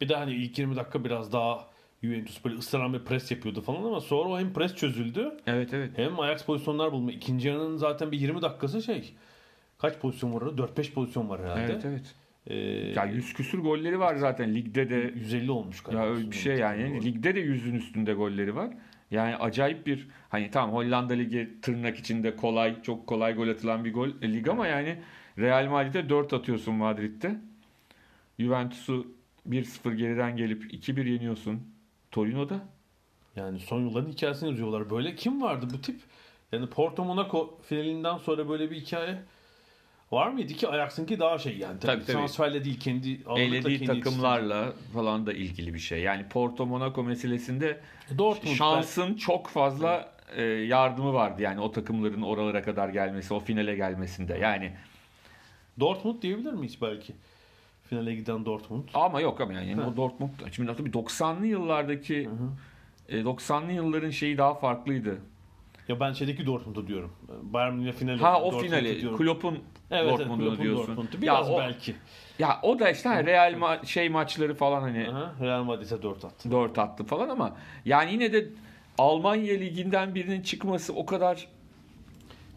[0.00, 1.71] Bir de hani ilk 20 dakika biraz daha
[2.02, 5.90] Juventus böyle bir pres yapıyordu falan ama sonra o hem pres çözüldü evet evet.
[5.96, 7.12] hem Ajax pozisyonlar bulma.
[7.12, 9.14] İkinci yarının zaten bir 20 dakikası şey.
[9.78, 10.62] Kaç pozisyon var orada?
[10.62, 11.72] 4-5 pozisyon var herhalde.
[11.72, 12.14] Evet evet.
[12.46, 12.54] Ee,
[12.96, 15.12] Ya 100 küsür golleri var zaten ligde de.
[15.14, 16.04] 150 olmuş galiba.
[16.04, 17.04] Ya öyle bir şey yani.
[17.04, 18.70] Ligde de yüzün üstünde golleri var.
[19.10, 23.92] Yani acayip bir hani tamam Hollanda Ligi tırnak içinde kolay çok kolay gol atılan bir
[23.92, 24.98] gol e, lig ama yani
[25.38, 27.36] Real Madrid'e 4 atıyorsun Madrid'de.
[28.38, 29.06] Juventus'u
[29.48, 31.71] 1-0 geriden gelip 2-1 yeniyorsun.
[32.12, 32.60] Torino'da.
[33.36, 34.90] Yani son yılların hikayesini yazıyorlar.
[34.90, 36.00] Böyle kim vardı bu tip?
[36.52, 39.22] Yani Porto Monaco finalinden sonra böyle bir hikaye
[40.12, 41.80] var mıydı ki Ajax'ınki daha şey yani.
[41.80, 42.16] Tabii, Tabii, tabii.
[42.16, 46.00] transferle değil kendi Elediği kendi takımlarla falan da ilgili bir şey.
[46.02, 48.18] Yani Porto Monaco meselesinde yetiştirdiği.
[48.18, 51.42] Dortmund şansın çok fazla e, yardımı vardı.
[51.42, 54.38] Yani o takımların oralara kadar gelmesi, o finale gelmesinde.
[54.38, 54.72] Yani
[55.80, 57.14] Dortmund diyebilir miyiz belki?
[57.92, 58.88] Finale giden Dortmund.
[58.94, 59.88] Ama yok ama yani Ha.
[59.92, 62.28] o Dortmund şimdi tabii 90'lı yıllardaki
[63.08, 65.18] e, 90'lı yılların şeyi daha farklıydı.
[65.88, 67.12] Ya ben şeydeki Dortmund'u diyorum.
[67.42, 68.18] Bayern Münih finali.
[68.20, 69.18] Ha o Dortmund'u finali diyorum.
[69.18, 70.86] Klopp'un evet, evet, Dortmund'unu Klopp'un diyorsun.
[70.96, 71.22] Dortmund'u.
[71.22, 71.94] Biraz ya o, belki.
[72.38, 76.24] ya o da işte hani Real ma- şey maçları falan hani Aha, Real Madrid'e 4
[76.24, 76.50] attı.
[76.50, 78.46] 4 attı falan ama yani yine de
[78.98, 81.48] Almanya liginden birinin çıkması o kadar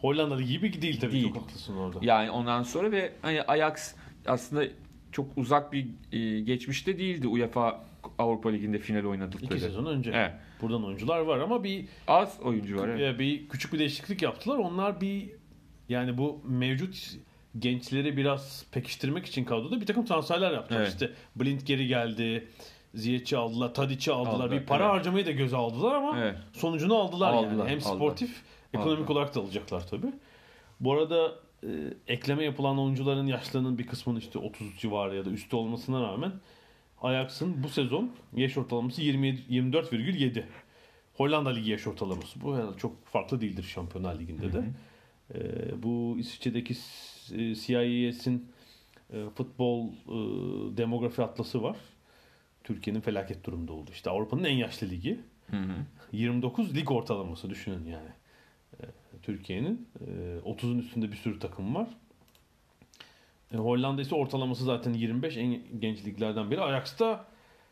[0.01, 1.11] Hollanda Ligi gibi değil tabii.
[1.11, 1.33] Değil.
[1.33, 1.99] Çok haklısın orada.
[2.01, 3.95] yani ondan sonra ve hani Ajax
[4.27, 4.65] aslında
[5.15, 7.85] çok uzak bir e, geçmişte değildi UEFA
[8.19, 9.45] Avrupa Ligi'nde final oynadıkları.
[9.45, 10.11] İki sezon önce.
[10.15, 10.31] Evet.
[10.61, 12.87] Buradan oyuncular var ama bir Az oyuncu var.
[12.87, 13.15] evet.
[13.15, 14.57] e, bir küçük bir değişiklik yaptılar.
[14.57, 15.29] Onlar bir
[15.89, 17.11] yani bu mevcut
[17.59, 20.79] gençleri biraz pekiştirmek için kadroda bir takım transferler yaptılar.
[20.79, 20.89] Evet.
[20.93, 22.47] İşte Blind geri geldi.
[22.93, 24.33] Ziyech'i aldılar, Tadic'i aldılar.
[24.33, 24.93] Aldılar, Bir para evet.
[24.93, 26.35] harcamayı da göze aldılar ama Evet.
[26.53, 27.47] sonucunu aldılar, yani.
[27.47, 27.95] Aldılar, Hem aldılar.
[27.95, 28.41] sportif,
[28.73, 29.15] ekonomik Aldılar.
[29.15, 30.13] olarak da alacaklar tabii.
[30.79, 31.35] Bu arada
[31.67, 36.31] e, ekleme yapılan oyuncuların yaşlarının bir kısmının işte 30 civarı ya da üstü olmasına rağmen
[37.01, 40.43] Ajax'ın bu sezon yaş ortalaması 27 24,7.
[41.13, 42.41] Hollanda Ligi yaş ortalaması.
[42.41, 44.63] Bu herhalde çok farklı değildir Şampiyonlar Ligi'nde de.
[45.35, 46.73] E, bu İsviçre'deki
[47.33, 48.51] e, CIS'in
[49.13, 51.77] e, futbol e, demografi atlası var.
[52.63, 53.89] Türkiye'nin felaket durumda oldu.
[53.93, 55.19] İşte Avrupa'nın en yaşlı ligi.
[55.51, 55.75] Hı hı.
[56.11, 58.09] 29 lig ortalaması düşünün yani.
[59.25, 61.87] Türkiye'nin e, 30'un üstünde bir sürü takım var.
[63.53, 66.61] E, Hollanda ise ortalaması zaten 25 en genç liglerden biri.
[66.61, 67.25] Ajax da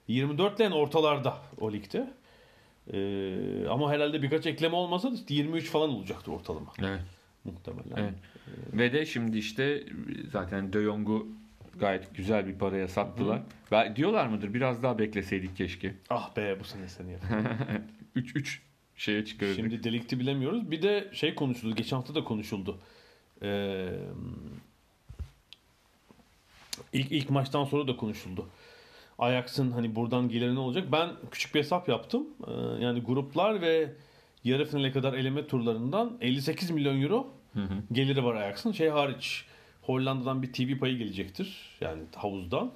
[0.07, 2.13] 24 ile ortalarda o ligde.
[2.93, 7.01] E, ama herhalde birkaç ekleme olmasa da işte 23 falan olacaktı ortalama Evet.
[7.43, 7.97] muhtemelen.
[7.97, 8.13] Evet.
[8.73, 9.83] Ve de şimdi işte
[10.31, 11.27] zaten De Jong'u
[11.79, 13.41] gayet güzel bir paraya sattılar.
[13.71, 15.95] Ve diyorlar mıdır biraz daha bekleseydik keşke.
[16.09, 17.21] Ah be bu sene seni yap.
[18.15, 18.61] 3 3
[18.97, 19.55] şeye çıkarırdık.
[19.55, 20.71] Şimdi delikti bilemiyoruz.
[20.71, 21.75] Bir de şey konuşuldu.
[21.75, 22.77] Geçen hafta da konuşuldu.
[23.41, 23.89] Ee,
[26.93, 28.45] ilk ilk maçtan sonra da konuşuldu.
[29.19, 30.91] Ajax'ın hani buradan geliri ne olacak?
[30.91, 32.27] Ben küçük bir hesap yaptım.
[32.47, 32.51] Ee,
[32.83, 33.93] yani gruplar ve
[34.43, 37.73] yarı finale kadar eleme turlarından 58 milyon euro Hı hı.
[37.91, 38.71] geliri var Ajax'ın.
[38.71, 39.45] Şey hariç
[39.81, 41.77] Hollanda'dan bir TV payı gelecektir.
[41.81, 42.71] Yani havuzdan.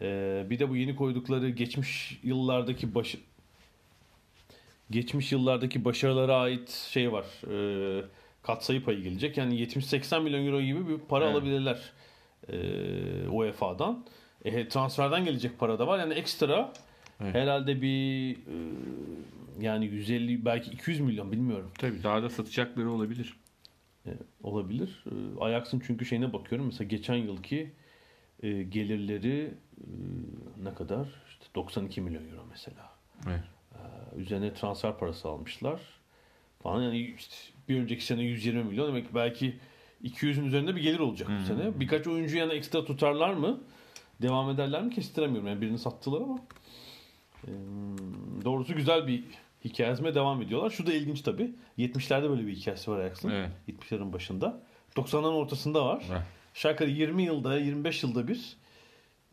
[0.00, 3.18] Ee, bir de bu yeni koydukları geçmiş yıllardaki başı
[4.92, 7.24] geçmiş yıllardaki başarılara ait şey var.
[7.52, 8.04] E,
[8.42, 9.36] katsayı payı gelecek.
[9.36, 11.34] Yani 70-80 milyon euro gibi bir para Evet.
[11.34, 11.92] alabilirler
[12.48, 14.04] e, UEFA'dan.
[14.44, 15.98] E, transferden gelecek para da var.
[15.98, 16.72] Yani ekstra
[17.20, 17.34] Evet.
[17.34, 18.56] herhalde bir e,
[19.60, 21.70] yani 150 belki 200 milyon bilmiyorum.
[21.78, 23.36] Tabii daha da satacakları olabilir.
[24.06, 24.10] E,
[24.42, 25.04] olabilir.
[25.06, 26.66] E, Ajax'ın çünkü şeyine bakıyorum.
[26.66, 27.72] Mesela geçen yılki
[28.42, 29.86] e, gelirleri e,
[30.64, 31.06] ne kadar?
[31.28, 32.90] İşte 92 milyon euro mesela.
[33.28, 33.42] Evet.
[34.16, 35.80] Üzerine transfer parası almışlar.
[36.62, 37.14] Falan yani
[37.68, 39.58] bir önceki sene 120 milyon demek belki
[40.04, 41.80] 200'ün üzerinde bir gelir olacak bu sene.
[41.80, 43.60] Birkaç oyuncu yani ekstra tutarlar mı?
[44.22, 45.48] Devam ederler mi kestiremiyorum.
[45.48, 46.38] Yani birini sattılar ama.
[47.44, 47.50] Ee,
[48.44, 49.24] doğrusu güzel bir
[49.64, 50.70] hikayesine devam ediyorlar.
[50.70, 51.50] Şu da ilginç tabii.
[51.78, 53.30] 70'lerde böyle bir hikayesi var Ajax'ın.
[53.30, 53.50] Evet.
[53.68, 54.62] 70'lerin başında.
[54.96, 56.04] 90'ların ortasında var.
[56.10, 56.22] Evet.
[56.54, 58.56] Şarkı 20 yılda 25 yılda bir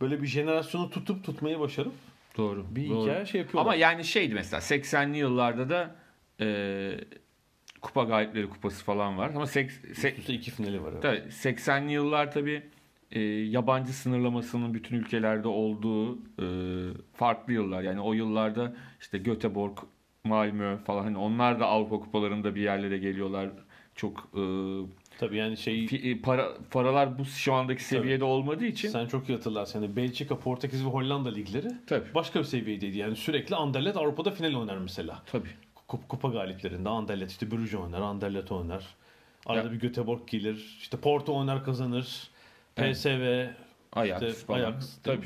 [0.01, 1.93] böyle bir jenerasyonu tutup tutmayı başarıp
[2.39, 2.65] Doğru.
[2.75, 3.01] bir doğru.
[3.03, 3.71] hikaye şey yapıyorlar.
[3.71, 5.95] Ama yani şeydi mesela 80'li yıllarda da
[6.41, 6.47] e,
[7.81, 9.31] kupa galipleri kupası falan var.
[9.35, 10.89] Ama sek, se- Üst üste iki finali var.
[10.91, 11.01] evet.
[11.01, 12.63] Tabii 80'li yıllar tabii
[13.11, 16.45] e, yabancı sınırlamasının bütün ülkelerde olduğu e,
[17.13, 17.81] farklı yıllar.
[17.81, 19.77] Yani o yıllarda işte Göteborg,
[20.23, 23.49] Malmö falan hani onlar da Avrupa kupalarında bir yerlere geliyorlar.
[23.99, 24.41] Çok e,
[25.19, 29.29] Tabii yani şey fi- e, para paralar bu şu andaki seviyede olmadığı için sen çok
[29.29, 29.81] iyi hatırlarsın.
[29.81, 32.97] Yani Belçika, Portekiz ve Hollanda ligleri tabii başka bir seviyedeydi.
[32.97, 35.23] Yani sürekli Anderlecht Avrupa'da final oynar mesela.
[35.31, 35.49] tabii.
[35.87, 38.83] Kup- Kupa galiplerinde Anderlecht işte Brugge oynar, Anderlecht oynar.
[39.45, 39.71] Arada Ya.
[39.71, 40.77] bir Göteborg gelir.
[40.81, 42.27] İşte Porto oynar kazanır.
[42.77, 42.95] Evet.
[42.95, 43.45] PSV
[43.93, 44.59] Ajax İşte falan.
[44.59, 45.25] Ajax, tabii.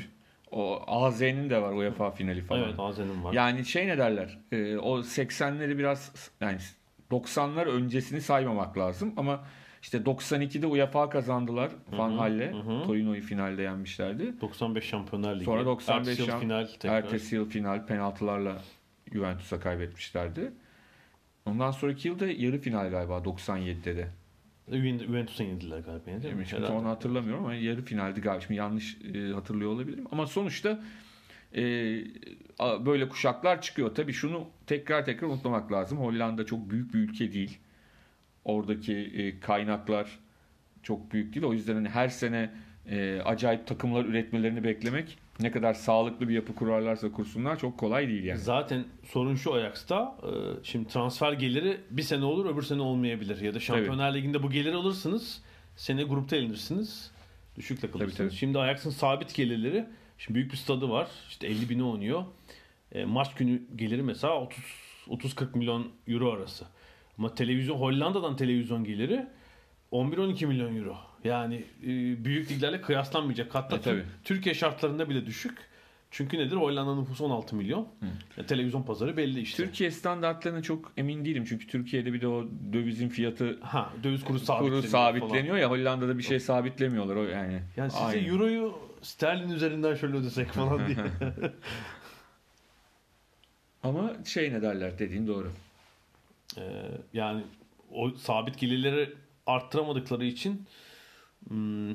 [0.50, 2.62] O AZ'nin de var UEFA finali falan.
[2.64, 3.32] evet Azen'in var.
[3.32, 4.38] Yani şey ne derler?
[4.52, 6.58] e, o 80'leri biraz yani
[7.10, 9.44] 90'lar öncesini saymamak lazım ama
[9.82, 12.52] işte 92'de UEFA kazandılar Van Hal'le.
[12.86, 14.40] Torino'yu finalde yenmişlerdi.
[14.40, 15.44] 95 Şampiyonlar Ligi.
[15.44, 16.96] Sonra 95 Ertesi yıl final tekrar.
[16.96, 18.58] Ertesi yıl final penaltılarla
[19.12, 20.52] Juventus'a kaybetmişlerdi.
[21.46, 24.08] Ondan sonraki yılda yarı final galiba 97'de de.
[24.70, 26.22] Juven- Juventus'a yenildiler galiba.
[26.22, 26.46] değil mi?
[26.46, 28.40] Şimdi onu hatırlamıyorum ama yarı finaldi galiba.
[28.40, 30.04] Şimdi yanlış e, hatırlıyor olabilirim.
[30.12, 30.80] Ama sonuçta
[31.56, 31.60] e,
[32.60, 33.94] böyle kuşaklar çıkıyor.
[33.94, 35.98] Tabii şunu tekrar tekrar unutmamak lazım.
[35.98, 37.58] Hollanda çok büyük bir ülke değil.
[38.44, 40.18] Oradaki e, kaynaklar
[40.82, 41.46] çok büyük değil.
[41.46, 42.50] O yüzden hani her sene
[42.90, 48.24] e, acayip takımlar üretmelerini beklemek ne kadar sağlıklı bir yapı kurarlarsa kursunlar çok kolay değil
[48.24, 48.38] yani.
[48.38, 50.16] Zaten sorun şu Ajax'ta.
[50.22, 53.40] e, Şimdi transfer geliri bir sene olur öbür sene olmayabilir.
[53.40, 55.42] Ya da Şampiyonlar Ligi'nde bu geliri alırsınız.
[55.76, 57.10] Sene grupta elenirsiniz.
[57.56, 58.16] Düşükle kalırsınız.
[58.16, 58.36] Tabii, tabii.
[58.38, 59.86] Şimdi Ajax'ın sabit gelirleri.
[60.18, 61.08] Şimdi büyük bir stadı var.
[61.28, 62.24] İşte 50 bini oynuyor.
[62.92, 64.64] E, maç günü geliri mesela 30
[65.08, 66.64] 30-40 milyon euro arası.
[67.18, 69.26] Ama televizyon Hollanda'dan televizyon geliri
[69.92, 70.96] 11-12 milyon euro.
[71.24, 71.86] Yani e,
[72.24, 73.54] büyük liglerle kıyaslanmayacak.
[73.54, 74.04] Hatta E, tabii.
[74.24, 75.58] Türkiye şartlarında bile düşük.
[76.16, 76.56] Çünkü nedir?
[76.56, 77.88] Hollanda nüfusu 16 milyon.
[78.38, 79.64] E, televizyon pazarı belli işte.
[79.64, 81.44] Türkiye standartlarına çok emin değilim.
[81.48, 84.82] Çünkü Türkiye'de bir de o dövizin fiyatı Ha, döviz kuru sabitleniyor.
[84.82, 85.12] kuru falan.
[85.12, 87.62] sabitleniyor ya Hollanda'da bir şey sabitlemiyorlar o yani.
[87.76, 88.28] Yani size Aynen.
[88.28, 90.96] euroyu sterlin üzerinden şöyle ödesek falan diye.
[93.82, 95.52] Ama şey ne derler dediğin doğru.
[96.58, 96.62] Ee,
[97.12, 97.42] yani
[97.92, 99.12] o sabit gelirleri
[99.46, 100.66] arttıramadıkları için
[101.48, 101.90] hmm,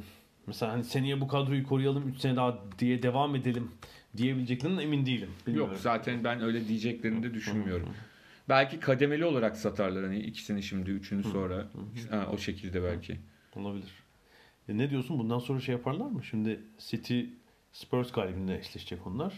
[0.47, 3.71] mesela hani seneye bu kadroyu koruyalım 3 sene daha diye devam edelim
[4.19, 5.29] diyebileceklerinden emin değilim.
[5.47, 5.71] Bilmiyorum.
[5.71, 7.89] Yok zaten ben öyle diyeceklerini de düşünmüyorum.
[8.49, 11.67] Belki kademeli olarak satarlar hani ikisini şimdi üçünü sonra
[12.10, 13.19] ha, o şekilde belki.
[13.55, 13.91] Olabilir.
[14.69, 15.19] E ne diyorsun?
[15.19, 16.23] Bundan sonra şey yaparlar mı?
[16.23, 17.21] Şimdi City
[17.71, 19.34] Spurs galibinde eşleşecek onlar.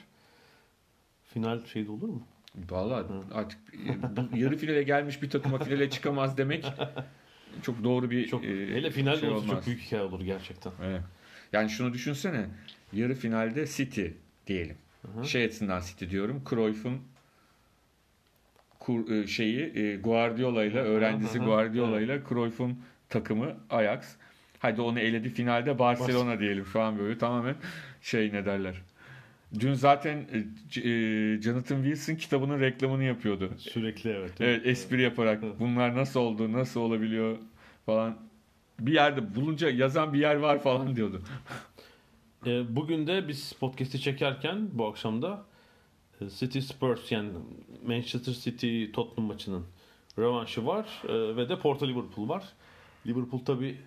[1.23, 2.27] Final şeyde olur mu?
[2.69, 3.59] Vallahi artık
[4.33, 6.65] e, yarı finale gelmiş bir takıma finale çıkamaz demek
[7.61, 9.67] çok doğru bir Çok e, hele finalde şey olsa çok olmaz.
[9.67, 10.71] büyük hikaye olur gerçekten.
[10.83, 11.01] Evet.
[11.53, 12.45] Yani şunu düşünsene.
[12.93, 14.05] Yarı finalde City
[14.47, 14.77] diyelim.
[15.23, 16.43] Şey açısından City diyorum.
[16.49, 17.01] Cruyff'un
[18.79, 21.45] kur, e, şeyi e, Guardiola ile öğrencisi hı hı.
[21.45, 24.15] Guardiola ile Cruyff'un takımı Ajax.
[24.59, 27.55] Hadi onu eledi finalde Barcelona diyelim şu an böyle tamamen
[28.01, 28.81] şey ne derler.
[29.59, 30.37] Dün zaten e,
[30.89, 33.51] e, Jonathan Wilson kitabının reklamını yapıyordu.
[33.57, 34.31] Sürekli evet.
[34.39, 37.37] Evet espri yaparak bunlar nasıl oldu, nasıl olabiliyor
[37.85, 38.17] falan.
[38.79, 41.21] Bir yerde bulunca yazan bir yer var falan diyordu.
[42.45, 45.45] E, bugün de biz podcast'i çekerken bu akşam da
[46.21, 47.29] e, City Spurs yani
[47.87, 49.65] Manchester City Tottenham maçının
[50.17, 52.43] rövanşı var E, ve de Porto Liverpool var.
[53.07, 53.77] Liverpool tabi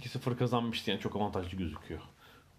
[0.00, 2.00] 2-0 kazanmıştı yani çok avantajlı gözüküyor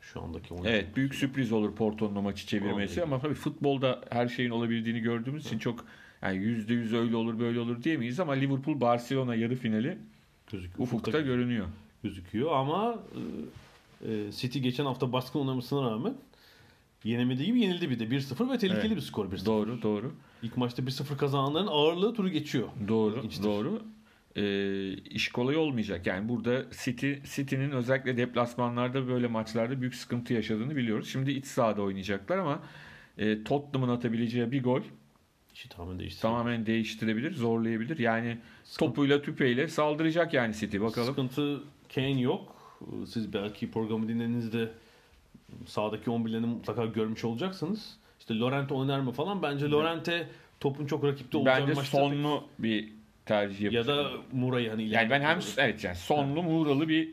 [0.01, 0.63] şu andaki oyun.
[0.63, 5.59] Evet büyük sürpriz olur Porto'nun maçı çevirmesi ama tabii futbolda her şeyin olabildiğini gördüğümüz için
[5.59, 5.85] çok
[6.21, 9.97] yani yüzde yüz öyle olur böyle olur diyemeyiz ama Liverpool Barcelona yarı finali
[10.51, 10.87] gözüküyor.
[10.87, 11.67] ufukta görünüyor.
[12.03, 12.99] gözüküyor ama
[14.07, 16.13] e, e, City geçen hafta baskın oynamasına rağmen
[17.03, 18.95] yenemediği gibi yenildi bir de 1-0 ve tehlikeli Evet.
[18.95, 19.45] bir skor 1-0.
[19.45, 20.13] Doğru doğru.
[20.43, 22.67] İlk maçta 1-0 kazananların ağırlığı turu geçiyor.
[22.87, 23.43] Doğru, İlginçtir.
[23.43, 23.81] doğru.
[24.35, 26.07] Ee, iş kolay olmayacak.
[26.07, 31.09] Yani burada City City'nin özellikle deplasmanlarda böyle maçlarda büyük sıkıntı yaşadığını biliyoruz.
[31.09, 32.59] Şimdi iç sahada oynayacaklar ama
[33.17, 34.81] e, Tottenham'ın atabileceği bir gol
[35.53, 36.21] İşi tamamen değişti.
[36.21, 37.99] tamamen değiştirebilir, zorlayabilir.
[37.99, 38.37] Yani
[38.77, 40.79] topuyla tüpeyle saldıracak yani City.
[40.79, 41.07] Bakalım.
[41.07, 41.63] Sıkıntı
[41.95, 42.54] Kane yok.
[43.07, 44.71] Siz belki programı dinlediğinizde
[45.65, 47.97] sağdaki 11'lerini mutlaka görmüş olacaksınız.
[48.19, 49.43] İşte Lorente oynar mı falan.
[49.43, 52.93] Bence Lorente topun çok rakipte olacağı Bence maçta sonlu bir
[53.25, 53.97] tercih ya yapacak.
[53.97, 57.09] da Muray'ı hani yani ben hem evet yani sonlu Muğralı bir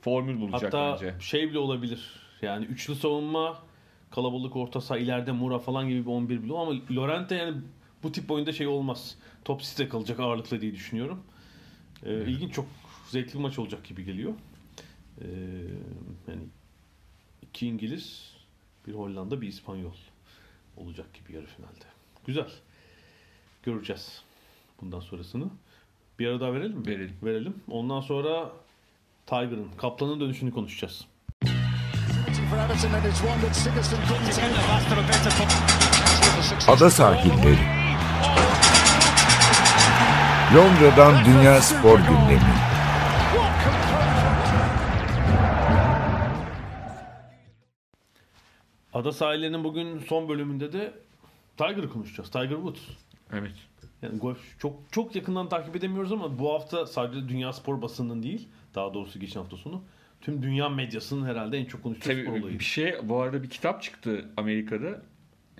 [0.00, 1.14] formül bulacak Hatta bence.
[1.20, 2.12] şey bile olabilir.
[2.42, 3.58] Yani üçlü savunma,
[4.10, 7.56] kalabalık orta saha, ileride Mura falan gibi bir 11 bile ama Lorente yani
[8.02, 9.16] bu tip oyunda şey olmaz.
[9.44, 11.22] Top site kalacak ağırlıklı diye düşünüyorum.
[12.04, 12.66] Ee, İlginç çok
[13.08, 14.32] zevkli bir maç olacak gibi geliyor.
[15.20, 15.26] Ee,
[16.28, 16.42] yani
[17.42, 18.32] iki İngiliz,
[18.86, 19.94] bir Hollanda, bir İspanyol
[20.76, 21.84] olacak gibi yarı finalde.
[22.26, 22.48] Güzel.
[23.62, 24.22] Göreceğiz
[24.80, 25.46] bundan sonrasını.
[26.18, 26.86] Bir ara daha verelim mi?
[26.86, 27.16] Verelim.
[27.22, 27.54] Verelim.
[27.70, 28.50] Ondan sonra
[29.26, 31.06] Tiger'ın, Kaplan'ın dönüşünü konuşacağız.
[36.68, 37.58] Ada sahilleri.
[40.54, 42.55] Londra'dan Dünya Spor Gündemi.
[48.96, 50.92] Ada sahillerinin bugün son bölümünde de
[51.56, 52.30] Tiger'ı konuşacağız.
[52.30, 52.80] Tiger Woods.
[53.32, 53.52] Evet.
[54.02, 58.48] Yani golf çok çok yakından takip edemiyoruz ama bu hafta sadece dünya spor basınının değil,
[58.74, 59.82] daha doğrusu geçen hafta sonu
[60.20, 62.58] tüm dünya medyasının herhalde en çok konuştuğu spor Tabii olayı.
[62.58, 65.02] bir şey bu arada bir kitap çıktı Amerika'da.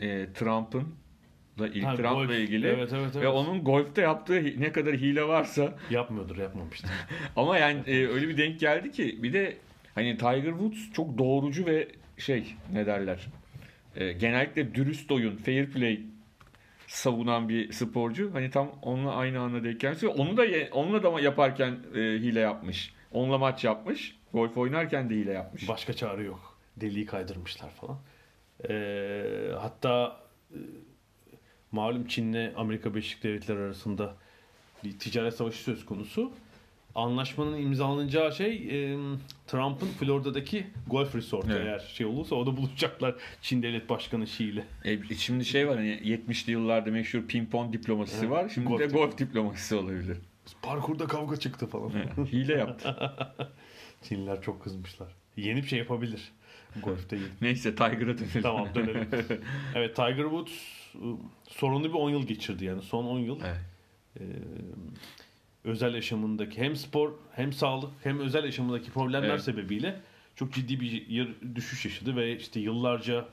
[0.00, 0.84] Ee, Trump'ın
[1.58, 2.30] da ilk Ha, Trump'la golf.
[2.30, 3.16] ilgili Evet, evet, evet.
[3.24, 6.90] ve onun golfte yaptığı ne kadar hile varsa Yapmıyordur, yapmamıştır.
[7.36, 9.56] ama yani e, öyle bir denk geldi ki bir de
[9.94, 13.26] hani Tiger Woods çok doğrucu ve şey ne derler
[13.96, 16.00] e, genellikle dürüst oyun fair play
[16.86, 18.34] savunan bir sporcu.
[18.34, 22.40] Hani tam onunla aynı anda denk gelmiş ve onu da onunla da yaparken e, hile
[22.40, 22.94] yapmış.
[23.12, 24.16] Onunla maç yapmış.
[24.32, 25.68] Golf oynarken de hile yapmış.
[25.68, 26.58] Başka çare yok.
[26.76, 27.98] Deliği kaydırmışlar falan.
[28.68, 30.58] Ee, hatta e,
[31.72, 34.14] malum Çin'le Amerika Birleşik Devletleri arasında
[34.84, 36.32] bir ticaret savaşı söz konusu.
[36.96, 38.98] Anlaşmanın imzalanacağı şey e,
[39.46, 41.66] Trump'ın Florida'daki golf resortu Evet.
[41.66, 44.64] eğer şey olursa orada buluşacaklar Çin Devlet Başkanı Xi ile.
[44.84, 48.48] E, şimdi şey var hani 70'li yıllarda meşhur pimpon diplomasisi Evet, var.
[48.48, 50.18] Şimdi golf de golf diplomasisi olabilir.
[50.62, 51.90] Parkurda kavga çıktı falan.
[52.32, 52.96] Hile yaptı.
[54.02, 55.08] Çinliler çok kızmışlar.
[55.36, 56.32] Yeni bir şey yapabilir.
[56.82, 57.18] Golfte.
[57.40, 58.42] Neyse Tiger'a dönelim.
[58.42, 59.08] Tamam dönelim.
[59.74, 60.52] Evet Tiger Woods
[60.94, 61.16] ıı,
[61.48, 62.82] sorunlu bir 10 yıl geçirdi yani.
[62.82, 63.60] Son 10 yıl Evet.
[64.20, 64.22] e,
[65.66, 69.42] özel yaşamındaki hem spor hem sağlık hem özel yaşamındaki problemler Evet.
[69.42, 70.00] sebebiyle
[70.36, 73.24] çok ciddi bir yer, düşüş yaşadı ve işte yıllarca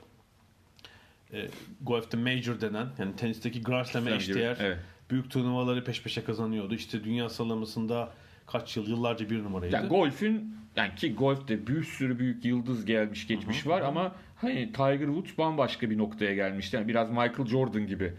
[1.32, 1.48] e,
[1.82, 4.78] golfte major denen yani tenisteki Grand Slam'e eşdeğer evet.
[5.10, 6.74] büyük turnuvaları peş peşe kazanıyordu.
[6.74, 8.10] İşte dünya sıralamasında
[8.46, 9.74] kaç yıl yıllarca bir numaraydı.
[9.74, 15.06] Ya golfün yani ki golfte bir sürü büyük yıldız gelmiş geçmiş var ama hani Tiger
[15.06, 16.76] Woods bambaşka bir noktaya gelmişti.
[16.76, 18.14] Yani biraz Michael Jordan gibi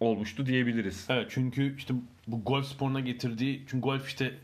[0.00, 1.06] olmuştu diyebiliriz.
[1.08, 1.94] Evet çünkü işte
[2.26, 4.34] bu golf sporuna getirdiği çünkü golf işte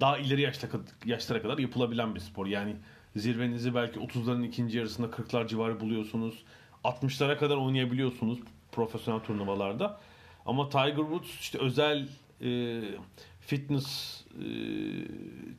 [0.00, 0.68] daha ileri yaşta
[1.04, 2.46] yaşlara kadar yapılabilen bir spor.
[2.46, 2.76] Yani
[3.16, 6.34] zirvenizi belki 30'ların ikinci yarısında 40'lar civarı buluyorsunuz.
[6.84, 8.38] 60'lara kadar oynayabiliyorsunuz
[8.72, 10.00] profesyonel turnuvalarda.
[10.46, 12.08] Ama Tiger Woods işte özel
[12.40, 12.80] e,
[13.40, 14.46] fitness e,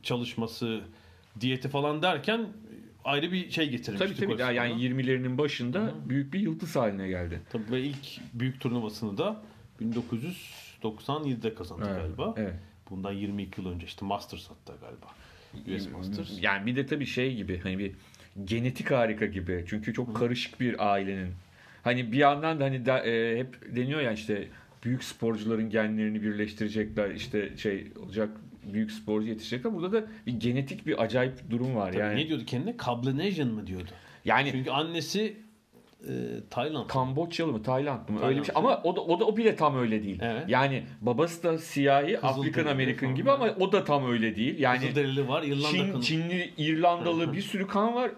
[0.02, 0.80] çalışması,
[1.40, 2.48] diyeti falan derken
[3.04, 4.08] ayrı bir şey getirmişti.
[4.08, 5.00] Tabii tabii daha yani sporuna.
[5.02, 7.40] 20'lerinin başında büyük bir yıldız haline geldi.
[7.50, 9.42] Tabii ve ilk büyük turnuvasını da
[9.82, 12.34] 1997'de kazandı Evet, galiba.
[12.36, 12.54] evet.
[12.90, 15.06] Bundan 22 yıl önce işte Masters hatta galiba.
[15.78, 16.42] US Masters.
[16.42, 17.92] Yani bir de tabii şey gibi hani bir
[18.44, 19.64] genetik harika gibi.
[19.68, 21.32] Çünkü çok karışık bir ailenin.
[21.82, 24.48] Hani bir yandan da hani da, e, hep deniyor ya işte
[24.84, 28.30] büyük sporcuların genlerini birleştirecekler işte şey olacak
[28.72, 29.74] büyük sporcu yetişecekler.
[29.74, 31.92] Burada da bir genetik bir acayip durum var.
[31.92, 32.76] Tabii yani Ne diyordu kendine?
[32.76, 33.90] Kablanesian mı diyordu?
[34.24, 35.36] yani Çünkü annesi
[36.08, 36.12] e,
[36.50, 36.88] Tayland.
[36.88, 38.72] Kamboçyalı mı Tayland mı öyle bir şey Tayland.
[38.72, 40.18] ama o da o da o bile tam öyle değil.
[40.22, 40.44] Evet.
[40.48, 44.58] Yani babası da siyahi Afrikan Amerikan gibi ama o da tam öyle değil.
[44.58, 46.02] Yani Kızılderili var, İrlanda Çin, kanı.
[46.02, 48.10] Çinli, İrlandalı bir sürü kan var.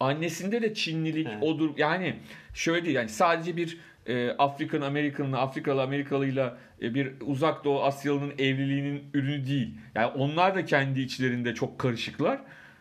[0.00, 1.42] Annesinde de Çinlilik Evet.
[1.42, 1.70] odur.
[1.76, 2.14] Yani
[2.54, 8.32] şöyle değil yani sadece bir e, Afrikan Amerikanlı, Afrikalı Amerikalıyla e, bir uzak doğu Asyalı'nın
[8.38, 9.74] evliliğinin ürünü değil.
[9.94, 12.40] Yani onlar da kendi içlerinde çok karışıklar.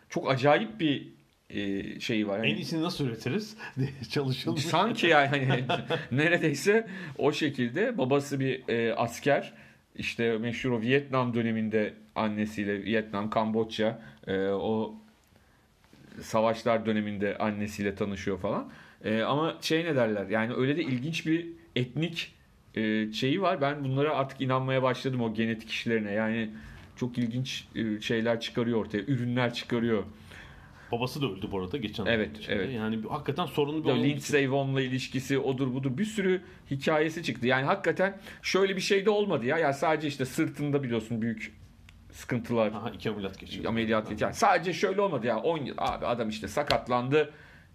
[0.10, 1.08] Çok acayip bir
[1.50, 2.40] e, şey var.
[2.40, 4.66] En Yani iyisini nasıl üretiriz diye çalışılmış.
[4.66, 5.66] Sanki yani hani
[6.12, 9.54] neredeyse o şekilde babası bir e, asker
[9.96, 14.96] işte meşhur o Vietnam döneminde annesiyle Vietnam, Kamboçya e, o
[16.22, 18.70] savaşlar döneminde annesiyle tanışıyor falan.
[19.04, 22.32] E, ama şey ne derler yani öyle de ilginç bir etnik
[22.76, 23.62] e, şeyi var.
[23.62, 26.12] Ben bunlara artık inanmaya başladım o genetik işlerine.
[26.12, 26.50] Yani
[26.96, 29.04] çok ilginç e, şeyler çıkarıyor ortaya.
[29.04, 30.04] Ürünler çıkarıyor.
[30.92, 32.74] Babası da öldü bu arada geçen Evet, evet.
[32.74, 34.10] Yani hakikaten sorunlu bir Ya olay.
[34.10, 37.48] Lindsey Vohn'la ilişkisi odur budur bir sürü hikayesi çıktı.
[37.48, 39.58] Yani hakikaten şöyle bir şey de olmadı ya.
[39.58, 41.54] Ya sadece işte sırtında biliyorsun büyük
[42.12, 43.68] sıkıntılar Aha iki ameliyat geçirdi.
[43.68, 47.34] ameliyat yani sadece şöyle olmadı ya 10 yıl abi adam işte sakatlandı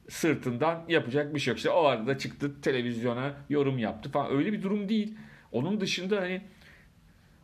[0.09, 1.59] sırtından yapacak bir şey yok.
[1.59, 5.15] İşte o arada çıktı televizyona yorum yaptı falan öyle bir durum değil.
[5.53, 6.43] Onun dışında hani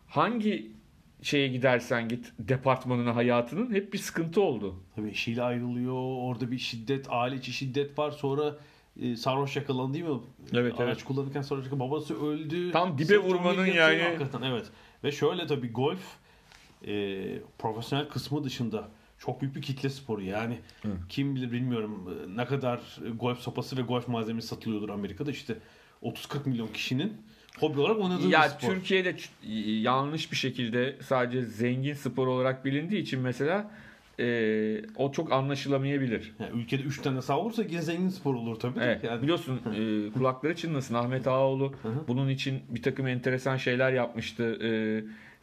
[0.08, 0.70] hangi
[1.22, 4.74] şeye gidersen git departmanına hayatının hep bir sıkıntı oldu.
[4.96, 5.94] Tabii eşiyle ayrılıyor.
[5.94, 8.10] Orada bir şiddet, aile içi şiddet var.
[8.10, 8.56] Sonra
[9.02, 10.20] e, sarhoş yakalandı değil mi?
[10.52, 11.04] Evet, Araç evet.
[11.04, 11.90] kullanırken sarhoş yakalandı.
[11.90, 12.72] Babası öldü.
[12.72, 14.66] Tam dibe vurmanın yani- Hakikaten evet.
[15.04, 16.16] Ve şöyle tabii golf
[16.86, 17.24] e,
[17.58, 18.88] profesyonel kısmı dışında
[19.26, 20.22] çok büyük bir kitle sporu.
[20.22, 20.58] Yani
[21.08, 25.30] kim bilir bilmiyorum e, ne kadar e, golf sopası ve golf malzemesi satılıyordur Amerika'da.
[25.30, 25.54] İşte
[26.02, 27.12] 30-40 milyon kişinin
[27.60, 28.68] hobi olarak oynadığı bir Ya spor.
[28.68, 29.16] Türkiye'de
[29.80, 33.70] yanlış bir şekilde sadece zengin spor olarak bilindiği için mesela
[34.20, 34.26] e,
[34.96, 36.32] o çok anlaşılamayabilir.
[36.38, 38.78] Yani ülkede 3 tane saha olursa yine zengin spor olur tabii.
[38.82, 41.74] Evet, Yani biliyorsun e, kulakları çınlasın Ahmet Ağaoğlu
[42.08, 44.58] bunun için bir takım enteresan şeyler yapmıştı.
[44.62, 44.70] E,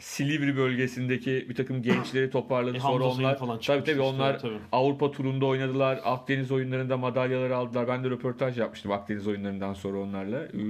[0.01, 2.77] Silivri bölgesindeki bir takım gençleri toparladı.
[2.77, 4.57] E, Sonra Hamza onlar falan tabii tabii işte, onlar tabii.
[4.71, 5.99] Avrupa turunda oynadılar.
[6.03, 7.87] Akdeniz oyunlarında madalyaları aldılar.
[7.87, 10.43] Ben de röportaj yapmıştım Akdeniz oyunlarından sonra onlarla.
[10.43, 10.61] E,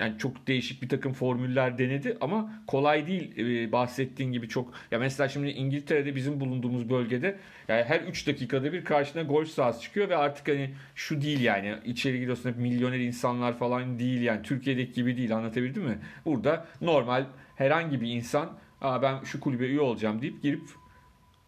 [0.00, 4.98] yani çok değişik bir takım formüller denedi ama kolay değil Ee, bahsettiğin gibi çok ya
[4.98, 7.36] mesela şimdi İngiltere'de bizim bulunduğumuz bölgede
[7.68, 11.74] yani her 3 dakikada bir karşına golf sahası çıkıyor ve artık hani şu değil yani
[11.84, 15.98] içeri gidiyorsun hep milyoner insanlar falan değil yani Türkiye'deki gibi değil anlatabildim mi?
[16.24, 17.24] Burada normal
[17.60, 20.62] herhangi bir insan Aa, ben şu kulübe üye olacağım deyip girip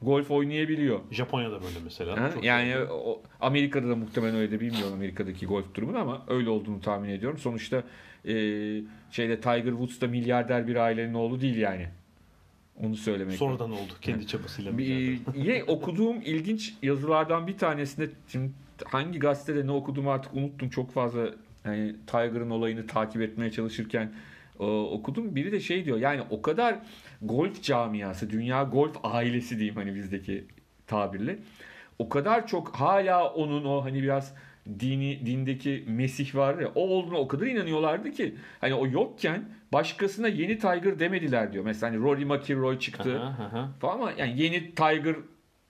[0.02, 1.00] golf oynayabiliyor.
[1.10, 2.20] Japonya'da böyle mesela.
[2.20, 2.30] Ha?
[2.34, 7.08] Çok Yani o, Amerika'da da muhtemelen öyle bilmiyorum Amerika'daki golf durumunu ama öyle olduğunu tahmin
[7.08, 7.38] ediyorum.
[7.38, 7.76] Sonuçta
[8.24, 8.34] e,
[9.10, 11.88] şeyde Tiger Woods da milyarder bir ailenin oğlu değil yani.
[12.82, 13.34] Onu söylemek.
[13.34, 14.78] Sonradan oldu kendi çabasıyla.
[14.78, 18.52] Bir, ye, okuduğum ilginç yazılardan bir tanesinde şimdi
[18.84, 20.68] hangi gazetede ne okuduğumu artık unuttum.
[20.68, 21.30] Çok fazla
[21.64, 24.12] yani Tiger'ın olayını takip etmeye çalışırken
[24.62, 25.36] e, okudum.
[25.36, 26.78] Biri de şey diyor yani o kadar
[27.22, 30.44] golf camiası, dünya golf ailesi diyeyim hani bizdeki
[30.86, 31.38] tabirle.
[31.98, 34.34] O kadar çok hala onun o hani biraz
[34.80, 40.28] dini dindeki Mesih var ya o olduğuna o kadar inanıyorlardı ki hani o yokken başkasına
[40.28, 41.64] yeni Tiger demediler diyor.
[41.64, 43.20] Mesela hani Rory McIlroy çıktı.
[43.20, 43.70] Aha, aha.
[43.80, 45.16] Falan ama yani yeni Tiger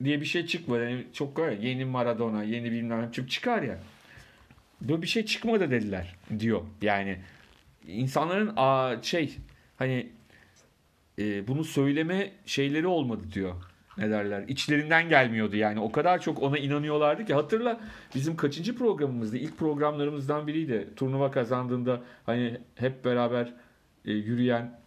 [0.05, 0.90] diye bir şey çıkmadı.
[0.90, 3.78] Yani çok var ya, yeni Maradona, yeni bilmem ne çık- çıkar ya.
[4.80, 6.62] Böyle bir şey çıkmadı dediler diyor.
[6.82, 7.16] Yani
[7.87, 9.37] insanların aa, şey
[9.76, 10.09] hani
[11.18, 13.55] e, bunu söyleme şeyleri olmadı diyor.
[13.99, 14.45] Ne derler?
[14.49, 15.80] İçlerinden gelmiyordu yani.
[15.80, 17.80] O kadar çok ona inanıyorlardı ki hatırla
[18.14, 19.37] bizim kaçıncı programımızdı?
[19.37, 20.89] İlk programlarımızdan biriydi.
[20.97, 23.53] Turnuva kazandığında hani hep beraber
[24.05, 24.80] e, yürüyen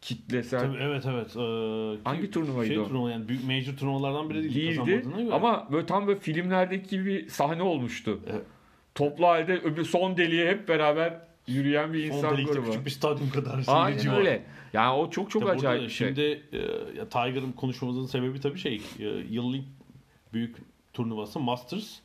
[0.00, 1.36] kitlesel Tabii, evet evet.
[1.36, 2.88] Ee, Hangi turnuvaydı şey o?
[2.88, 4.54] turnuva yani büyük major turnuvalardan biri değil.
[4.54, 5.34] değildi göre.
[5.34, 8.20] ama böyle tam böyle filmlerdeki gibi bir sahne olmuştu.
[8.30, 8.42] Evet.
[8.94, 11.20] Toplu halde öbür son deliğe hep beraber
[11.50, 12.64] yürüyen bir Son insan grubu.
[12.64, 14.18] küçük bir stadyum kadar Aynen var.
[14.18, 14.44] öyle.
[14.72, 16.06] Yani o çok çok Tabii acayip bir şey.
[16.08, 16.20] Şimdi
[17.00, 19.64] e, Tiger'ın konuşmamızın sebebi tabii şey e, yıllık
[20.32, 20.56] büyük
[20.92, 21.96] turnuvası Masters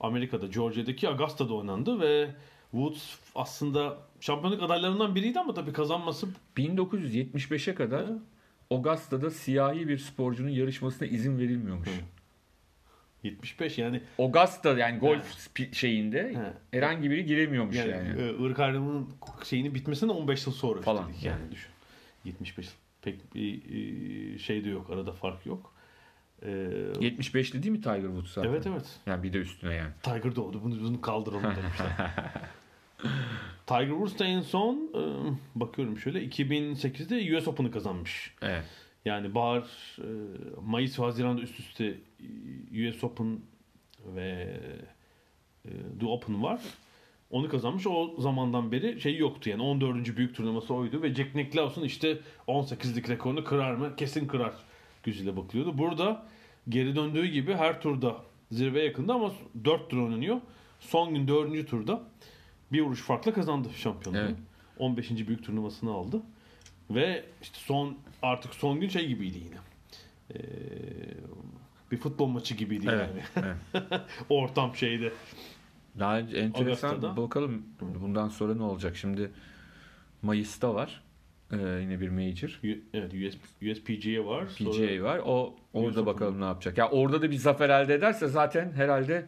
[0.00, 2.30] Amerika'da Georgia'daki Augusta'da oynandı ve
[2.70, 6.26] Woods aslında şampiyonluk adaylarından biriydi ama tabii kazanması
[6.56, 8.06] 1975'e kadar
[8.70, 11.88] Augusta'da siyahi bir sporcunun yarışmasına izin verilmiyormuş.
[13.22, 16.78] 75 yani Augusta yani golf spi- şeyinde He.
[16.78, 18.22] herhangi biri giremiyormuş yani, yani.
[18.22, 19.08] e, ırk ayrımının
[19.44, 21.40] şeyini bitmesine 15 yıl sonra Falan üstelik yani.
[21.40, 21.70] yani düşün.
[22.24, 22.72] 75 yıl.
[23.02, 23.62] Pek bir
[24.34, 24.90] e, şey de yok.
[24.90, 25.72] Arada fark yok.
[26.42, 26.48] Ee,
[27.00, 28.50] 75'li değil mi Tiger Woods zaten?
[28.50, 28.86] evet evet.
[29.06, 29.90] Yani bir de üstüne yani.
[30.02, 30.62] Tiger doğdu.
[30.64, 31.88] Bunu, bunu kaldıralım demişler.
[33.66, 35.00] Tiger Woods da en son e,
[35.60, 38.34] bakıyorum şöyle 2008'de US Open'ı kazanmış.
[38.42, 38.64] Evet.
[39.04, 39.62] Yani bahar,
[39.98, 40.06] e,
[40.62, 41.94] Mayıs ve Haziran'da üst üste
[42.74, 43.40] e, US Open
[44.16, 44.60] ve
[45.64, 46.60] e, The Open var.
[47.30, 47.86] Onu kazanmış.
[47.86, 50.16] O zamandan beri şey yoktu yani 14.
[50.16, 53.96] büyük turnuvası oydu ve Jack Nicklaus'un işte 18'lik rekorunu kırar mı?
[53.96, 54.52] Kesin kırar
[55.02, 55.78] gözüyle bakılıyordu.
[55.78, 56.26] Burada
[56.68, 58.16] geri döndüğü gibi her turda
[58.50, 59.32] zirve yakında ama
[59.64, 60.40] 4 tur oynanıyor.
[60.80, 61.70] Son gün 4.
[61.70, 62.02] turda
[62.72, 64.20] bir vuruş farkla kazandı şampiyonluğu.
[64.20, 64.36] Evet.
[64.78, 65.10] 15.
[65.10, 66.22] büyük turnuvasını aldı.
[66.90, 69.56] Ve işte son artık son gün şey gibiydi yine.
[70.34, 70.38] Ee,
[71.92, 73.54] bir futbol maçı gibiydi Evet, yani.
[74.28, 75.12] Ortam şeyde.
[75.98, 77.16] Daha enteresan Augusta'da.
[77.16, 78.96] bakalım bundan sonra ne olacak.
[78.96, 79.30] Şimdi
[80.22, 81.02] Mayıs'ta var.
[81.52, 82.60] Ee, yine bir major.
[82.64, 83.36] U- Evet US,
[83.70, 84.44] USPGA var.
[84.58, 85.20] PGA Sonra var.
[85.24, 86.06] O orada Open.
[86.14, 86.78] bakalım ne yapacak.
[86.78, 89.26] Ya orada da bir zafer elde ederse zaten herhalde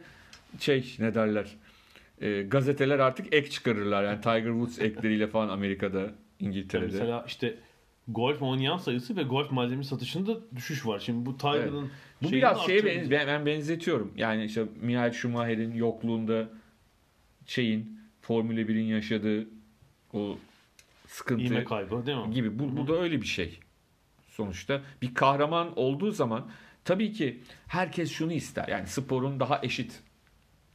[0.61, 1.57] şey ne derler.
[2.21, 4.05] e, gazeteler artık ek çıkarırlar.
[4.05, 6.87] Yani Tiger Woods ekleriyle falan Amerika'da, İngiltere'de.
[6.87, 7.57] mesela işte
[8.09, 10.99] golf oynayan sayısı ve golf malzeme satışında düşüş var.
[10.99, 11.91] Şimdi bu Tiger'ın
[12.23, 13.11] Bu şeyini biraz şeye arttırdı.
[13.11, 14.13] ben, ben, ben benzetiyorum.
[14.17, 16.49] Yani işte Michael Schumacher'in yokluğunda
[17.47, 19.47] şeyin Formula 1'in yaşadığı
[20.13, 20.39] o
[21.07, 22.35] sıkıntı İğme kaybı değil mi?
[22.35, 22.59] gibi.
[22.59, 23.59] Bu, bu da öyle bir şey.
[24.29, 26.49] Sonuçta bir kahraman olduğu zaman
[26.85, 28.69] tabii ki herkes şunu ister.
[28.69, 30.03] Yani sporun daha eşit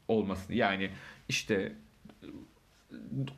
[0.08, 0.56] olmasını.
[0.56, 0.90] Yani
[1.30, 1.76] işte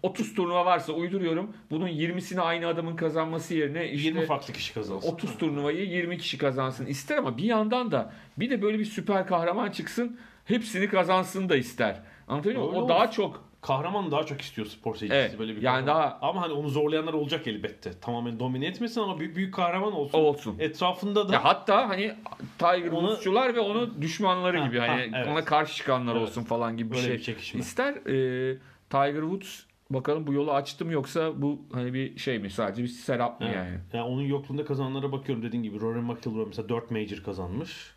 [0.03, 1.53] 30 turnuva varsa uyduruyorum.
[1.71, 5.07] Bunun 20'sini aynı adamın kazanması yerine işte 20 farklı kişi kazansın.
[5.11, 9.27] 30 turnuvayı 20 kişi kazansın ister ama bir yandan da bir de böyle bir süper
[9.27, 11.99] kahraman çıksın hepsini kazansın da ister.
[12.27, 12.75] Anlatabiliyor muyum?
[12.75, 12.89] O olsun.
[12.89, 15.87] daha çok Kahraman daha çok istiyor spor seyircisi Evet, böyle bir yani kahraman.
[16.11, 17.91] daha- ama hani onu zorlayanlar olacak elbette.
[18.01, 20.19] Tamamen domine etmesin ama büyük, büyük kahraman olsun.
[20.19, 20.55] olsun.
[20.59, 22.13] Etrafında da Ya hatta hani
[22.57, 25.27] Tiger Onu- Woods'cular ve onun düşmanları Ha, gibi ha, hani evet.
[25.27, 26.27] ona karşı çıkanlar Evet.
[26.29, 27.17] olsun falan gibi bir Öyle şey.
[27.17, 27.59] bir çekişme.
[27.59, 28.57] İster e,
[28.91, 32.87] Tiger Woods bakalım bu yolu açtı mı yoksa bu hani bir şey mi sadece bir
[32.87, 33.55] serap mı Evet.
[33.57, 33.79] yani?
[33.93, 35.79] Yani onun yokluğunda kazananlara bakıyorum dediğin gibi.
[35.79, 37.91] Rory McIlroy mesela 4 major kazanmış.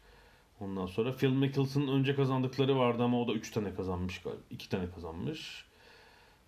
[0.61, 4.41] Ondan sonra Phil Mickelson'ın önce kazandıkları vardı ama o da 3 tane kazanmış galiba.
[4.51, 5.65] 2 tane kazanmış.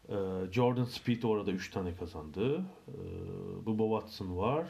[0.09, 0.15] Ee,
[0.53, 2.65] Jordan Spieth orada 3 tane kazandı.
[2.89, 2.93] Ee,
[3.67, 4.67] Bubba Watson var.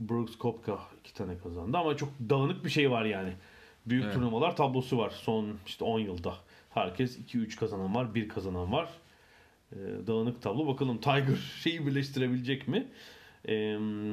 [0.00, 3.32] Brooks Koepka 2 tane kazandı ama çok dağınık bir şey var yani.
[3.86, 4.14] Büyük Evet.
[4.14, 6.34] turnuvalar tablosu var son işte 10 yılda.
[6.74, 8.88] Herkes 2-3 kazanan var, 1 kazanan var.
[9.72, 10.66] Ee, dağınık tablo.
[10.66, 12.88] Bakalım Tiger şeyi birleştirebilecek mi?
[13.44, 13.54] Ee,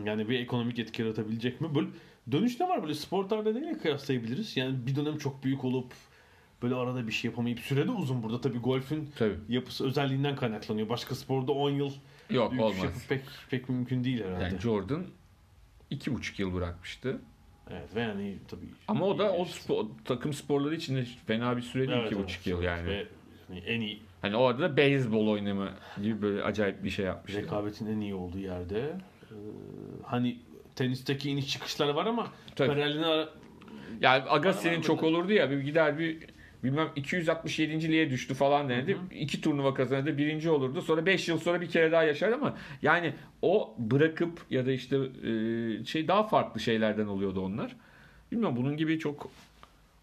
[0.05, 1.75] yani bir ekonomik etki yaratabilecek mi?
[1.75, 1.87] Böyle
[2.31, 4.57] dönüş ne var böyle spor neyle kıyaslayabiliriz?
[4.57, 5.93] Yani bir dönem çok büyük olup
[6.61, 9.37] böyle arada bir şey yapamayıp sürede uzun burada tabii golfün Tabii.
[9.49, 10.89] yapısı özelliğinden kaynaklanıyor.
[10.89, 11.91] Başka sporda 10 yıl
[12.29, 12.83] Yok büyük şey olmaz.
[12.83, 14.43] yapıp pek pek mümkün değil herhalde.
[14.43, 15.05] Yani Jordan
[15.89, 17.21] iki buçuk yıl bırakmıştı.
[17.71, 18.65] Evet ve yani tabii.
[18.87, 22.15] Ama o da o spor- takım sporları için de fena bir süre değil Evet, iki
[22.15, 22.25] evet.
[22.27, 22.87] buçuk yıl yani.
[22.87, 23.05] Ve
[23.47, 25.69] hani en iyi Hani orada da beyzbol oynama
[26.03, 27.35] gibi böyle acayip bir şey yapmış.
[27.35, 28.79] rekabetin en iyi olduğu yerde.
[28.79, 29.35] Ee,
[30.05, 30.37] hani
[30.75, 32.71] tenisteki iniş çıkışlar var ama Tabii.
[32.71, 33.29] ara-
[34.01, 36.17] Yani Agassi'nin çok olurdu ya bir gider bir
[36.63, 38.97] bilmem 267.liğe düştü falan denedi.
[39.11, 40.17] İki turnuva kazanırdı.
[40.17, 40.81] Birinci olurdu.
[40.81, 44.97] Sonra 5 yıl sonra bir kere daha yaşar ama yani o bırakıp ya da işte
[44.97, 47.75] e, şey daha farklı şeylerden oluyordu onlar.
[48.31, 49.31] Bilmiyorum bunun gibi çok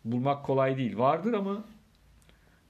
[0.04, 0.98] bulmak kolay değil.
[0.98, 1.64] Vardır ama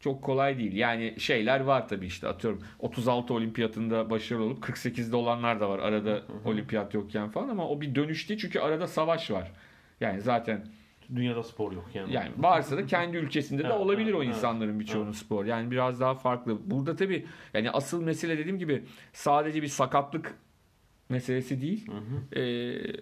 [0.00, 0.72] çok kolay değil.
[0.72, 6.22] Yani şeyler var tabii işte atıyorum 36 olimpiyatında başarılı olup 48'de olanlar da var arada
[6.44, 9.52] olimpiyat yokken falan ama o bir dönüş değil çünkü arada savaş var.
[10.00, 10.66] Yani zaten
[11.14, 12.12] dünyada spor yok yani.
[12.12, 15.44] yani varsa da kendi ülkesinde de olabilir o insanların birçoğunun spor.
[15.44, 16.70] Yani biraz daha farklı.
[16.70, 20.34] Burada tabii yani asıl mesele dediğim gibi sadece bir sakatlık
[21.08, 21.86] meselesi değil.
[22.36, 22.40] Ee,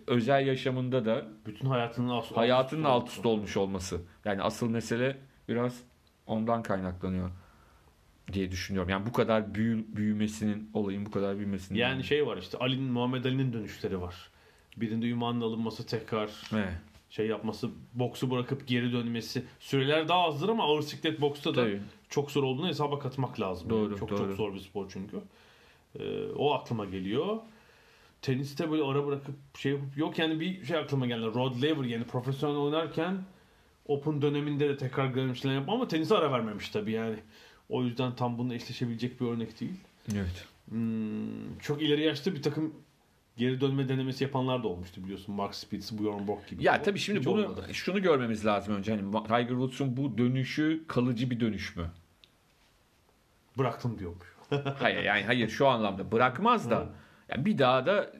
[0.06, 4.00] özel yaşamında da bütün hayatının alt, hayatının alt üst olmuş olması.
[4.24, 5.16] Yani asıl mesele
[5.48, 5.80] biraz
[6.26, 7.30] ondan kaynaklanıyor
[8.32, 8.90] diye düşünüyorum.
[8.90, 11.78] Yani bu kadar büyü, büyümesinin olayın bu kadar büyümesinin.
[11.78, 14.30] Yani şey var işte Ali'nin Muhammed Ali'nin dönüşleri var.
[14.76, 16.72] Birinde ünvanın alınması tekrar Evet.
[17.16, 19.44] Şey yapması, boksu bırakıp geri dönmesi.
[19.60, 21.80] Süreler daha azdır ama ağır siklet boksta da Tabii.
[22.08, 23.70] çok zor olduğunu hesaba katmak lazım.
[23.70, 24.18] Doğru, Yani çok doğru.
[24.18, 25.16] çok zor bir spor çünkü.
[25.98, 27.36] Ee, o aklıma geliyor.
[28.22, 31.26] Teniste böyle ara bırakıp şey yapıp yok yani bir şey aklıma geldi.
[31.26, 33.18] Rod Laver yani profesyonel oynarken
[33.86, 37.16] Open döneminde de tekrar Grand Slam yapma ama tenise ara vermemiş tabii yani.
[37.68, 39.80] O yüzden tam bununla eşleşebilecek bir örnek değil.
[40.14, 40.46] Evet.
[40.68, 42.74] Hmm, çok ileri yaşta bir takım
[43.36, 45.34] geri dönme denemesi yapanlar da olmuştu biliyorsun.
[45.34, 46.64] Mark Spitz, Bjorn Borg gibi.
[46.64, 47.66] Ya tabii şimdi Hiç bunu olmadı.
[47.74, 48.96] şunu görmemiz lazım önce.
[48.96, 51.90] Hani Tiger Woods'un bu dönüşü kalıcı bir dönüş mü?
[53.58, 54.26] bıraktım diyormuş.
[54.78, 56.86] Hayır yani hayır şu anlamda bırakmaz da
[57.28, 58.12] yani bir daha da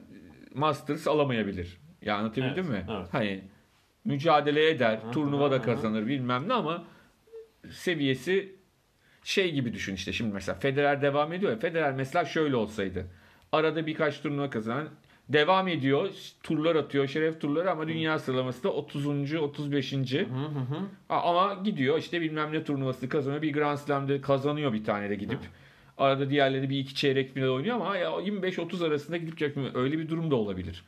[0.53, 1.77] Masters alamayabilir.
[2.01, 2.93] Ya anlatabildim Evet, mi?
[2.97, 3.07] evet.
[3.11, 3.43] Hani
[4.05, 6.83] mücadele eder, Aha, turnuva da aha, kazanır bilmem ne ama
[7.71, 8.55] seviyesi
[9.23, 10.13] şey gibi düşün işte.
[10.13, 11.59] Şimdi mesela Federer devam ediyor ya.
[11.59, 13.07] Federer mesela şöyle olsaydı.
[13.51, 14.89] Arada birkaç turnuva kazanan
[15.29, 16.09] devam ediyor.
[16.43, 17.07] Turlar atıyor.
[17.07, 19.33] Şeref turları ama dünya sıralaması da 30.
[19.35, 19.93] 35.
[21.07, 23.41] Ha, Ama gidiyor işte bilmem ne turnuvası kazanıyor.
[23.41, 25.39] Bir Grand Slam'de kazanıyor bir tane de gidip.
[25.97, 29.71] Arada diğerleri bir iki çeyrek final oynuyor ama ya 25-30 arasında gidip çekmiyor.
[29.75, 30.83] Öyle bir durum da olabilir.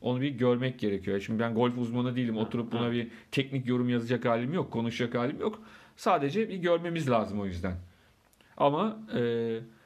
[0.00, 1.20] Onu bir görmek gerekiyor.
[1.20, 2.36] Şimdi ben golf uzmanı değilim.
[2.36, 4.70] Oturup buna bir teknik yorum yazacak halim yok.
[4.72, 5.62] Konuşacak halim yok.
[5.96, 7.74] Sadece bir görmemiz lazım o yüzden.
[8.56, 9.20] Ama e,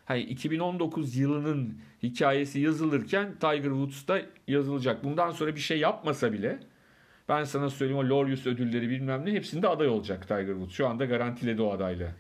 [0.05, 5.05] hani 2019 yılının hikayesi yazılırken Tiger Woods da yazılacak.
[5.05, 6.59] Bundan sonra bir şey yapmasa bile
[7.29, 10.73] ben sana söyleyeyim o Laureus ödülleri bilmem ne hepsinde aday olacak Tiger Woods.
[10.73, 12.11] Şu anda garantiledi o adaylığı.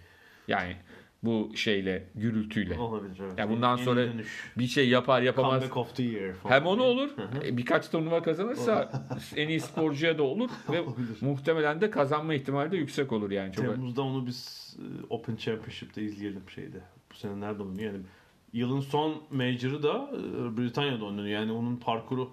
[0.48, 0.76] Yani
[1.22, 2.78] bu şeyle, gürültüyle.
[2.78, 3.38] Olabilir evet.
[3.38, 4.52] Ya bundan Yeni sonra dönüş.
[4.58, 5.50] bir şey yapar yapamaz.
[5.52, 6.54] Comeback of the year falan.
[6.54, 7.10] Hem onu olur,
[7.44, 8.90] e, birkaç turnuva kazanırsa
[9.36, 11.16] en iyi sporcuya da olur ve Olabilir.
[11.20, 13.52] muhtemelen de kazanma ihtimali de yüksek olur yani.
[13.52, 16.80] Çok Temmuz'da onu biz e, Open Championship'te izleyelim şeyde.
[17.12, 17.92] Bu sene nerede oynuyor?
[17.92, 18.04] Yani
[18.52, 21.40] yılın son major'ı da e, Britanya'da oynanıyor.
[21.40, 22.30] Yani onun parkuru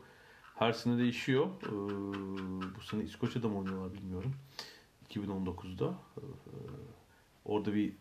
[0.55, 1.47] her sene değişiyor.
[1.65, 1.71] E,
[2.77, 4.33] Bu sene İskoçya'da mı oynuyorlar bilmiyorum.
[5.09, 5.93] 2019'da.
[6.17, 6.21] E,
[7.45, 7.93] Orada bir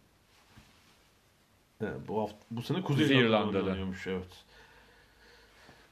[2.08, 3.58] bu hafta bu sene Kuzey, Kuzey İrlanda'da.
[3.58, 4.44] oynanıyormuş evet.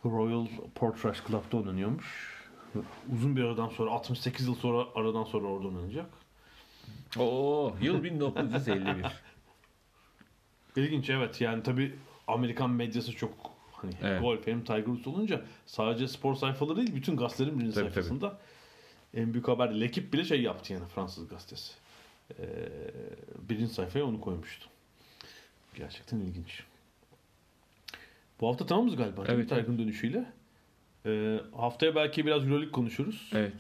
[0.05, 2.37] Royal Portrush Club'da oynanıyormuş.
[3.13, 6.07] Uzun bir aradan sonra 68 yıl sonra aradan sonra orada oynanacak.
[7.19, 9.07] Oo, yıl 1951.
[10.77, 11.95] İlginç evet yani tabi
[12.27, 13.35] Amerikan medyası çok
[13.73, 14.21] hani Evet.
[14.21, 18.39] golf hem Tiger Woods olunca sadece spor sayfaları değil bütün gazetelerin birinci Tabii, sayfasında
[19.15, 21.73] en büyük haber Lekip bile şey yaptı yani Fransız gazetesi.
[22.39, 22.45] Ee,
[23.49, 24.67] birinci sayfaya onu koymuştu.
[25.75, 26.63] Gerçekten ilginç.
[28.41, 29.25] Bu hafta tamamız galiba.
[29.29, 29.49] Evet.
[29.49, 30.25] Tiger'ın dönüşüyle.
[31.07, 33.31] Ee, haftaya belki biraz Euroleague konuşuruz.
[33.35, 33.53] Evet.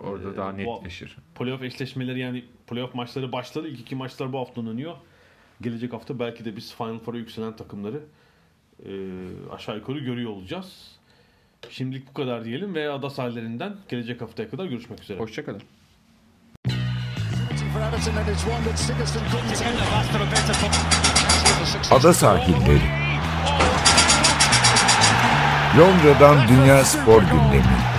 [0.00, 1.16] Orada Ee, daha netleşir.
[1.34, 3.68] Playoff eşleşmeleri yani playoff maçları başladı.
[3.68, 4.96] İlk iki maçlar bu hafta oynanıyor.
[5.62, 8.00] Gelecek hafta belki de biz Final Four'a yükselen takımları
[8.86, 8.90] e,
[9.52, 10.96] aşağı yukarı görüyor olacağız.
[11.70, 15.18] Şimdilik bu kadar diyelim ve ada sahillerinden gelecek haftaya kadar görüşmek üzere.
[15.18, 15.62] Hoşçakalın.
[21.90, 23.02] Ada sahilleri.
[25.78, 27.91] Londra'dan Dünya Spor Gündemi.